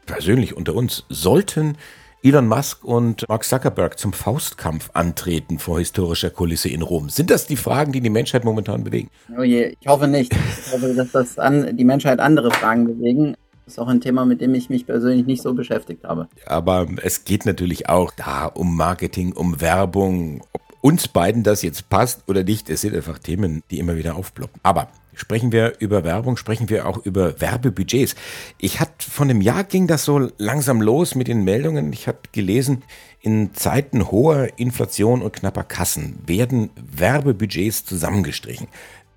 Persönlich 0.04 0.54
unter 0.54 0.74
uns 0.74 1.07
sollten 1.09 1.78
Elon 2.20 2.48
Musk 2.48 2.85
und 2.85 3.28
Mark 3.28 3.44
Zuckerberg 3.44 3.96
zum 3.96 4.12
Faustkampf 4.12 4.90
antreten 4.92 5.61
vor 5.61 5.78
historischer 5.78 6.31
Kulisse 6.31 6.68
in 6.68 6.83
Rom? 6.83 7.11
Sind 7.11 7.31
das 7.31 7.46
die 7.46 7.54
Fragen, 7.54 7.92
die 7.92 8.00
die 8.00 8.11
Menschheit 8.11 8.44
momentan 8.44 8.83
bewegen? 8.83 9.09
Oh 9.38 9.44
je, 9.44 9.76
ich 9.78 9.87
hoffe 9.87 10.09
nicht. 10.09 10.33
Ich 10.35 10.72
hoffe, 10.72 10.94
dass 10.94 11.12
das 11.12 11.38
an, 11.38 11.76
die 11.76 11.85
Menschheit 11.85 12.18
andere 12.18 12.50
Fragen 12.50 12.87
bewegen. 12.88 13.37
Das 13.64 13.74
ist 13.74 13.78
auch 13.78 13.87
ein 13.87 14.00
Thema, 14.00 14.24
mit 14.24 14.40
dem 14.40 14.52
ich 14.54 14.68
mich 14.68 14.85
persönlich 14.85 15.26
nicht 15.26 15.42
so 15.42 15.54
beschäftigt 15.54 16.02
habe. 16.02 16.26
Aber 16.44 16.88
es 17.02 17.24
geht 17.24 17.46
natürlich 17.46 17.88
auch 17.88 18.11
da 18.11 18.46
um 18.46 18.76
Marketing, 18.76 19.33
um 19.33 19.61
Werbung. 19.61 20.42
Ob 20.52 20.62
uns 20.81 21.07
beiden 21.07 21.44
das 21.44 21.62
jetzt 21.62 21.88
passt 21.88 22.28
oder 22.28 22.42
nicht, 22.42 22.68
es 22.68 22.81
sind 22.81 22.96
einfach 22.96 23.20
Themen, 23.20 23.62
die 23.70 23.78
immer 23.78 23.96
wieder 23.96 24.16
aufploppen. 24.16 24.61
Aber 24.64 24.88
Sprechen 25.18 25.50
wir 25.50 25.81
über 25.81 26.04
Werbung, 26.04 26.37
sprechen 26.37 26.68
wir 26.70 26.87
auch 26.87 27.04
über 27.04 27.40
Werbebudgets. 27.40 28.14
Ich 28.57 28.78
hatte 28.78 29.11
von 29.11 29.28
einem 29.28 29.40
Jahr 29.40 29.64
ging 29.64 29.88
das 29.88 30.04
so 30.04 30.31
langsam 30.38 30.81
los 30.81 31.16
mit 31.16 31.26
den 31.26 31.42
Meldungen. 31.42 31.92
Ich 31.92 32.07
habe 32.07 32.18
gelesen, 32.31 32.85
in 33.20 33.52
Zeiten 33.52 34.12
hoher 34.12 34.48
Inflation 34.59 35.22
und 35.22 35.33
knapper 35.33 35.64
Kassen 35.64 36.20
werden 36.24 36.70
Werbebudgets 36.76 37.85
zusammengestrichen. 37.85 38.68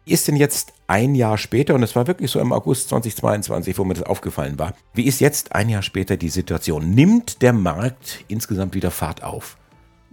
Ist 0.03 0.27
denn 0.27 0.37
jetzt 0.37 0.73
ein 0.87 1.13
Jahr 1.13 1.37
später, 1.37 1.75
und 1.75 1.83
es 1.83 1.95
war 1.95 2.07
wirklich 2.07 2.31
so 2.31 2.39
im 2.39 2.51
August 2.51 2.89
2022, 2.89 3.77
wo 3.77 3.83
mir 3.83 3.93
das 3.93 4.03
aufgefallen 4.03 4.57
war, 4.57 4.73
wie 4.95 5.05
ist 5.05 5.21
jetzt 5.21 5.53
ein 5.53 5.69
Jahr 5.69 5.83
später 5.83 6.17
die 6.17 6.29
Situation? 6.29 6.95
Nimmt 6.95 7.43
der 7.43 7.53
Markt 7.53 8.25
insgesamt 8.27 8.73
wieder 8.73 8.89
Fahrt 8.89 9.21
auf? 9.21 9.55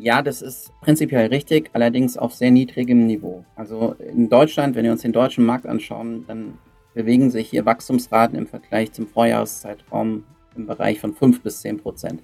Ja, 0.01 0.23
das 0.23 0.43
ist 0.43 0.71
prinzipiell 0.81 1.27
richtig, 1.27 1.71
allerdings 1.73 2.17
auf 2.17 2.33
sehr 2.33 2.53
niedrigem 2.53 3.07
Niveau. 3.07 3.45
Also 3.57 3.97
in 3.99 4.29
Deutschland, 4.29 4.77
wenn 4.77 4.85
wir 4.85 4.93
uns 4.93 5.03
den 5.03 5.13
deutschen 5.13 5.45
Markt 5.45 5.67
anschauen, 5.67 6.25
dann 6.29 6.57
bewegen 6.95 7.33
sich 7.33 7.51
hier 7.51 7.67
Wachstumsraten 7.67 8.39
im 8.39 8.47
Vergleich 8.47 8.93
zum 8.93 9.09
Vorjahreszeitraum 9.09 10.23
im 10.55 10.67
Bereich 10.67 11.01
von 11.01 11.15
5 11.15 11.43
bis 11.43 11.63
10 11.63 11.79
Prozent. 11.79 12.23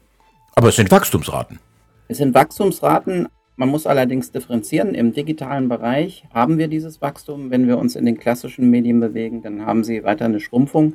Aber 0.54 0.68
es 0.68 0.76
sind 0.76 0.88
Wachstumsraten. 0.92 1.58
Es 2.06 2.18
sind 2.18 2.32
Wachstumsraten. 2.32 3.26
Man 3.56 3.68
muss 3.68 3.88
allerdings 3.88 4.30
differenzieren. 4.30 4.94
Im 4.94 5.12
digitalen 5.12 5.68
Bereich 5.68 6.24
haben 6.32 6.58
wir 6.58 6.68
dieses 6.68 7.02
Wachstum. 7.02 7.50
Wenn 7.50 7.66
wir 7.66 7.78
uns 7.78 7.96
in 7.96 8.06
den 8.06 8.18
klassischen 8.18 8.70
Medien 8.70 9.00
bewegen, 9.00 9.42
dann 9.42 9.66
haben 9.66 9.82
sie 9.82 10.04
weiter 10.04 10.26
eine 10.26 10.38
Schrumpfung. 10.38 10.94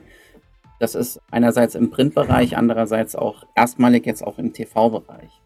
Das 0.79 0.95
ist 0.95 1.19
einerseits 1.29 1.75
im 1.75 1.89
Printbereich, 1.89 2.55
andererseits 2.55 3.17
auch 3.17 3.43
erstmalig 3.53 4.05
jetzt 4.05 4.25
auch 4.25 4.39
im 4.39 4.53
TV-Bereich. 4.53 5.41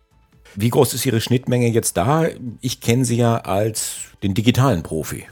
Wie 0.56 0.70
groß 0.70 0.94
ist 0.94 1.06
Ihre 1.06 1.20
Schnittmenge 1.20 1.68
jetzt 1.68 1.98
da? 1.98 2.28
Ich 2.62 2.80
kenne 2.80 3.06
Sie 3.06 3.18
ja 3.18 3.38
als 3.38 4.12
den 4.22 4.36
digitalen 4.36 4.84
Profi. 4.84 5.26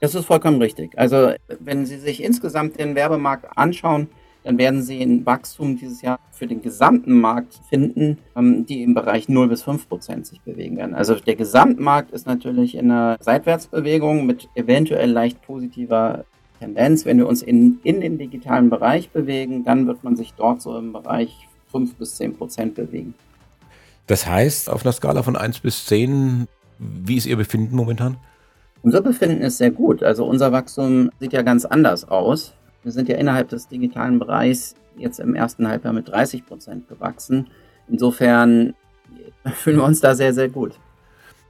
Das 0.00 0.14
ist 0.14 0.26
vollkommen 0.26 0.60
richtig. 0.60 0.90
Also 0.96 1.32
wenn 1.58 1.86
Sie 1.86 1.98
sich 1.98 2.22
insgesamt 2.22 2.78
den 2.78 2.94
Werbemarkt 2.94 3.56
anschauen, 3.56 4.08
dann 4.44 4.58
werden 4.58 4.82
Sie 4.82 5.02
ein 5.02 5.24
Wachstum 5.24 5.76
dieses 5.78 6.02
Jahr 6.02 6.20
für 6.32 6.46
den 6.46 6.62
gesamten 6.62 7.18
Markt 7.18 7.60
finden, 7.68 8.18
ähm, 8.36 8.66
die 8.66 8.82
im 8.82 8.94
Bereich 8.94 9.28
0 9.28 9.48
bis 9.48 9.62
5 9.62 9.88
Prozent 9.88 10.26
sich 10.26 10.40
bewegen 10.42 10.76
werden. 10.76 10.94
Also 10.94 11.14
der 11.14 11.34
Gesamtmarkt 11.34 12.12
ist 12.12 12.26
natürlich 12.26 12.74
in 12.74 12.90
einer 12.90 13.16
Seitwärtsbewegung 13.20 14.26
mit 14.26 14.48
eventuell 14.54 15.10
leicht 15.10 15.42
positiver 15.42 16.24
Tendenz. 16.60 17.04
Wenn 17.04 17.18
wir 17.18 17.26
uns 17.26 17.42
in, 17.42 17.80
in 17.82 18.00
den 18.00 18.18
digitalen 18.18 18.70
Bereich 18.70 19.10
bewegen, 19.10 19.64
dann 19.64 19.86
wird 19.86 20.04
man 20.04 20.14
sich 20.14 20.34
dort 20.34 20.60
so 20.62 20.76
im 20.76 20.92
Bereich 20.92 21.48
5 21.72 21.94
bis 21.96 22.16
10 22.16 22.36
Prozent 22.36 22.74
bewegen. 22.74 23.14
Das 24.08 24.26
heißt, 24.26 24.70
auf 24.70 24.84
einer 24.84 24.92
Skala 24.92 25.22
von 25.22 25.36
1 25.36 25.60
bis 25.60 25.86
10, 25.86 26.48
wie 26.78 27.16
ist 27.16 27.26
Ihr 27.26 27.36
Befinden 27.36 27.76
momentan? 27.76 28.16
Unser 28.82 29.02
Befinden 29.02 29.42
ist 29.42 29.58
sehr 29.58 29.70
gut. 29.70 30.02
Also 30.02 30.24
unser 30.24 30.50
Wachstum 30.50 31.10
sieht 31.20 31.32
ja 31.32 31.42
ganz 31.42 31.64
anders 31.64 32.08
aus. 32.08 32.54
Wir 32.82 32.92
sind 32.92 33.08
ja 33.08 33.16
innerhalb 33.16 33.50
des 33.50 33.68
digitalen 33.68 34.18
Bereichs 34.18 34.74
jetzt 34.96 35.20
im 35.20 35.34
ersten 35.34 35.68
Halbjahr 35.68 35.92
mit 35.92 36.08
30 36.08 36.46
Prozent 36.46 36.88
gewachsen. 36.88 37.48
Insofern 37.88 38.74
fühlen 39.54 39.76
wir 39.76 39.84
uns 39.84 40.00
da 40.00 40.14
sehr, 40.14 40.32
sehr 40.32 40.48
gut. 40.48 40.78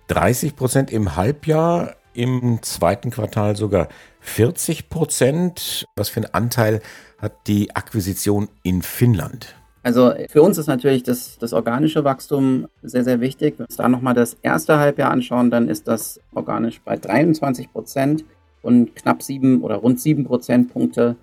30 0.09 0.57
Prozent 0.57 0.91
im 0.91 1.17
Halbjahr, 1.17 1.95
im 2.13 2.61
zweiten 2.63 3.11
Quartal 3.11 3.57
sogar 3.57 3.89
40 4.21 4.89
Prozent. 4.89 5.87
Was 5.97 6.09
für 6.09 6.21
einen 6.21 6.35
Anteil 6.35 6.81
hat 7.19 7.47
die 7.47 7.77
Akquisition 7.77 8.49
in 8.65 8.83
Finnland? 8.83 9.58
Also 9.89 10.13
für 10.29 10.43
uns 10.43 10.59
ist 10.59 10.67
natürlich 10.67 11.03
das, 11.03 11.39
das 11.39 11.55
organische 11.55 12.05
Wachstum 12.05 12.67
sehr, 12.83 13.05
sehr 13.05 13.23
wichtig. 13.23 13.55
Wenn 13.55 13.61
wir 13.61 13.69
uns 13.69 13.77
da 13.77 13.89
nochmal 13.89 14.13
das 14.13 14.37
erste 14.43 14.79
Halbjahr 14.79 15.11
anschauen, 15.11 15.51
dann 15.51 15.67
ist 15.67 15.89
das 15.89 16.21
organisch 16.35 16.83
bei 16.83 16.99
23 16.99 17.73
Prozent 17.73 18.23
und 18.61 18.95
knapp 18.95 19.23
sieben 19.23 19.63
oder 19.63 19.77
rund 19.77 19.99
sieben 19.99 20.27
Prozentpunkte 20.27 21.17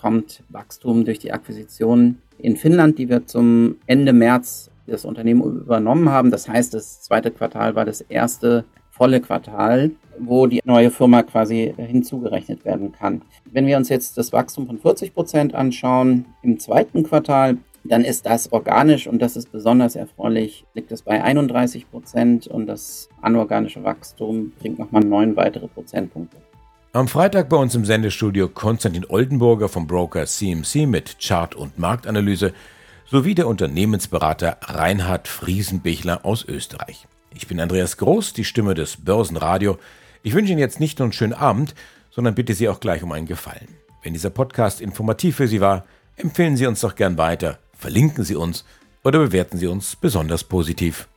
kommt 0.00 0.42
Wachstum 0.48 1.04
durch 1.04 1.18
die 1.18 1.32
Akquisition 1.32 2.16
in 2.38 2.56
Finnland, 2.56 2.98
die 2.98 3.10
wir 3.10 3.26
zum 3.26 3.76
Ende 3.84 4.14
März 4.14 4.70
das 4.86 5.04
Unternehmen 5.04 5.42
übernommen 5.42 6.08
haben. 6.08 6.30
Das 6.30 6.48
heißt, 6.48 6.72
das 6.72 7.02
zweite 7.02 7.30
Quartal 7.30 7.74
war 7.74 7.84
das 7.84 8.00
erste 8.00 8.64
volle 8.88 9.20
Quartal, 9.20 9.90
wo 10.18 10.46
die 10.46 10.60
neue 10.64 10.90
Firma 10.90 11.22
quasi 11.24 11.74
hinzugerechnet 11.76 12.64
werden 12.64 12.90
kann. 12.90 13.20
Wenn 13.44 13.66
wir 13.66 13.76
uns 13.76 13.90
jetzt 13.90 14.16
das 14.16 14.32
Wachstum 14.32 14.66
von 14.66 14.78
40 14.78 15.12
Prozent 15.12 15.54
anschauen 15.54 16.24
im 16.42 16.58
zweiten 16.58 17.02
Quartal, 17.02 17.58
dann 17.84 18.04
ist 18.04 18.26
das 18.26 18.52
organisch 18.52 19.06
und 19.06 19.20
das 19.20 19.36
ist 19.36 19.50
besonders 19.52 19.96
erfreulich, 19.96 20.64
liegt 20.74 20.92
es 20.92 21.02
bei 21.02 21.22
31 21.22 21.90
Prozent 21.90 22.46
und 22.46 22.66
das 22.66 23.08
anorganische 23.22 23.84
Wachstum 23.84 24.52
bringt 24.58 24.78
nochmal 24.78 25.04
neun 25.04 25.36
weitere 25.36 25.68
Prozentpunkte. 25.68 26.36
Am 26.92 27.06
Freitag 27.06 27.48
bei 27.48 27.56
uns 27.56 27.74
im 27.74 27.84
Sendestudio 27.84 28.48
Konstantin 28.48 29.04
Oldenburger 29.08 29.68
vom 29.68 29.86
Broker 29.86 30.26
CMC 30.26 30.86
mit 30.86 31.18
Chart- 31.20 31.54
und 31.54 31.78
Marktanalyse 31.78 32.52
sowie 33.06 33.34
der 33.34 33.46
Unternehmensberater 33.46 34.56
Reinhard 34.62 35.28
Friesenbichler 35.28 36.24
aus 36.24 36.44
Österreich. 36.44 37.06
Ich 37.34 37.46
bin 37.46 37.60
Andreas 37.60 37.98
Groß, 37.98 38.32
die 38.32 38.44
Stimme 38.44 38.74
des 38.74 38.96
Börsenradio. 39.04 39.78
Ich 40.22 40.34
wünsche 40.34 40.52
Ihnen 40.52 40.60
jetzt 40.60 40.80
nicht 40.80 40.98
nur 40.98 41.06
einen 41.06 41.12
schönen 41.12 41.34
Abend, 41.34 41.74
sondern 42.10 42.34
bitte 42.34 42.54
Sie 42.54 42.68
auch 42.68 42.80
gleich 42.80 43.02
um 43.02 43.12
einen 43.12 43.26
Gefallen. 43.26 43.68
Wenn 44.02 44.14
dieser 44.14 44.30
Podcast 44.30 44.80
informativ 44.80 45.36
für 45.36 45.46
Sie 45.46 45.60
war, 45.60 45.84
empfehlen 46.16 46.56
Sie 46.56 46.66
uns 46.66 46.80
doch 46.80 46.94
gern 46.94 47.18
weiter, 47.18 47.58
verlinken 47.78 48.24
Sie 48.24 48.34
uns 48.34 48.64
oder 49.04 49.20
bewerten 49.20 49.56
Sie 49.56 49.68
uns 49.68 49.96
besonders 49.96 50.44
positiv. 50.44 51.08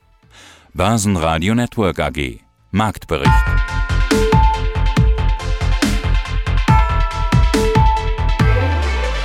Börsenradio 0.72 1.54
Network 1.54 1.98
AG 1.98 2.40
Marktbericht 2.70 3.30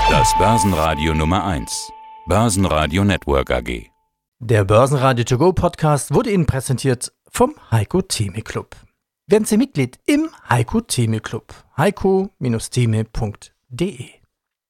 Das 0.10 0.34
Börsenradio 0.38 1.14
Nummer 1.14 1.46
1. 1.46 1.92
Börsenradio 2.26 3.04
Network 3.04 3.52
AG. 3.52 3.90
Der 4.40 4.66
Börsenradio 4.66 5.24
To 5.26 5.38
Go 5.38 5.54
Podcast 5.54 6.14
wurde 6.14 6.32
Ihnen 6.32 6.46
präsentiert 6.46 7.12
vom 7.30 7.56
Heiko 7.72 8.02
Theme 8.02 8.42
Club. 8.42 8.76
Werden 9.28 9.46
Sie 9.46 9.58
Mitglied 9.58 10.00
im 10.06 10.30
Heiko 10.50 10.82
Theme 10.82 11.20
Club. 11.20 11.54
heiko-theme.de 11.78 14.17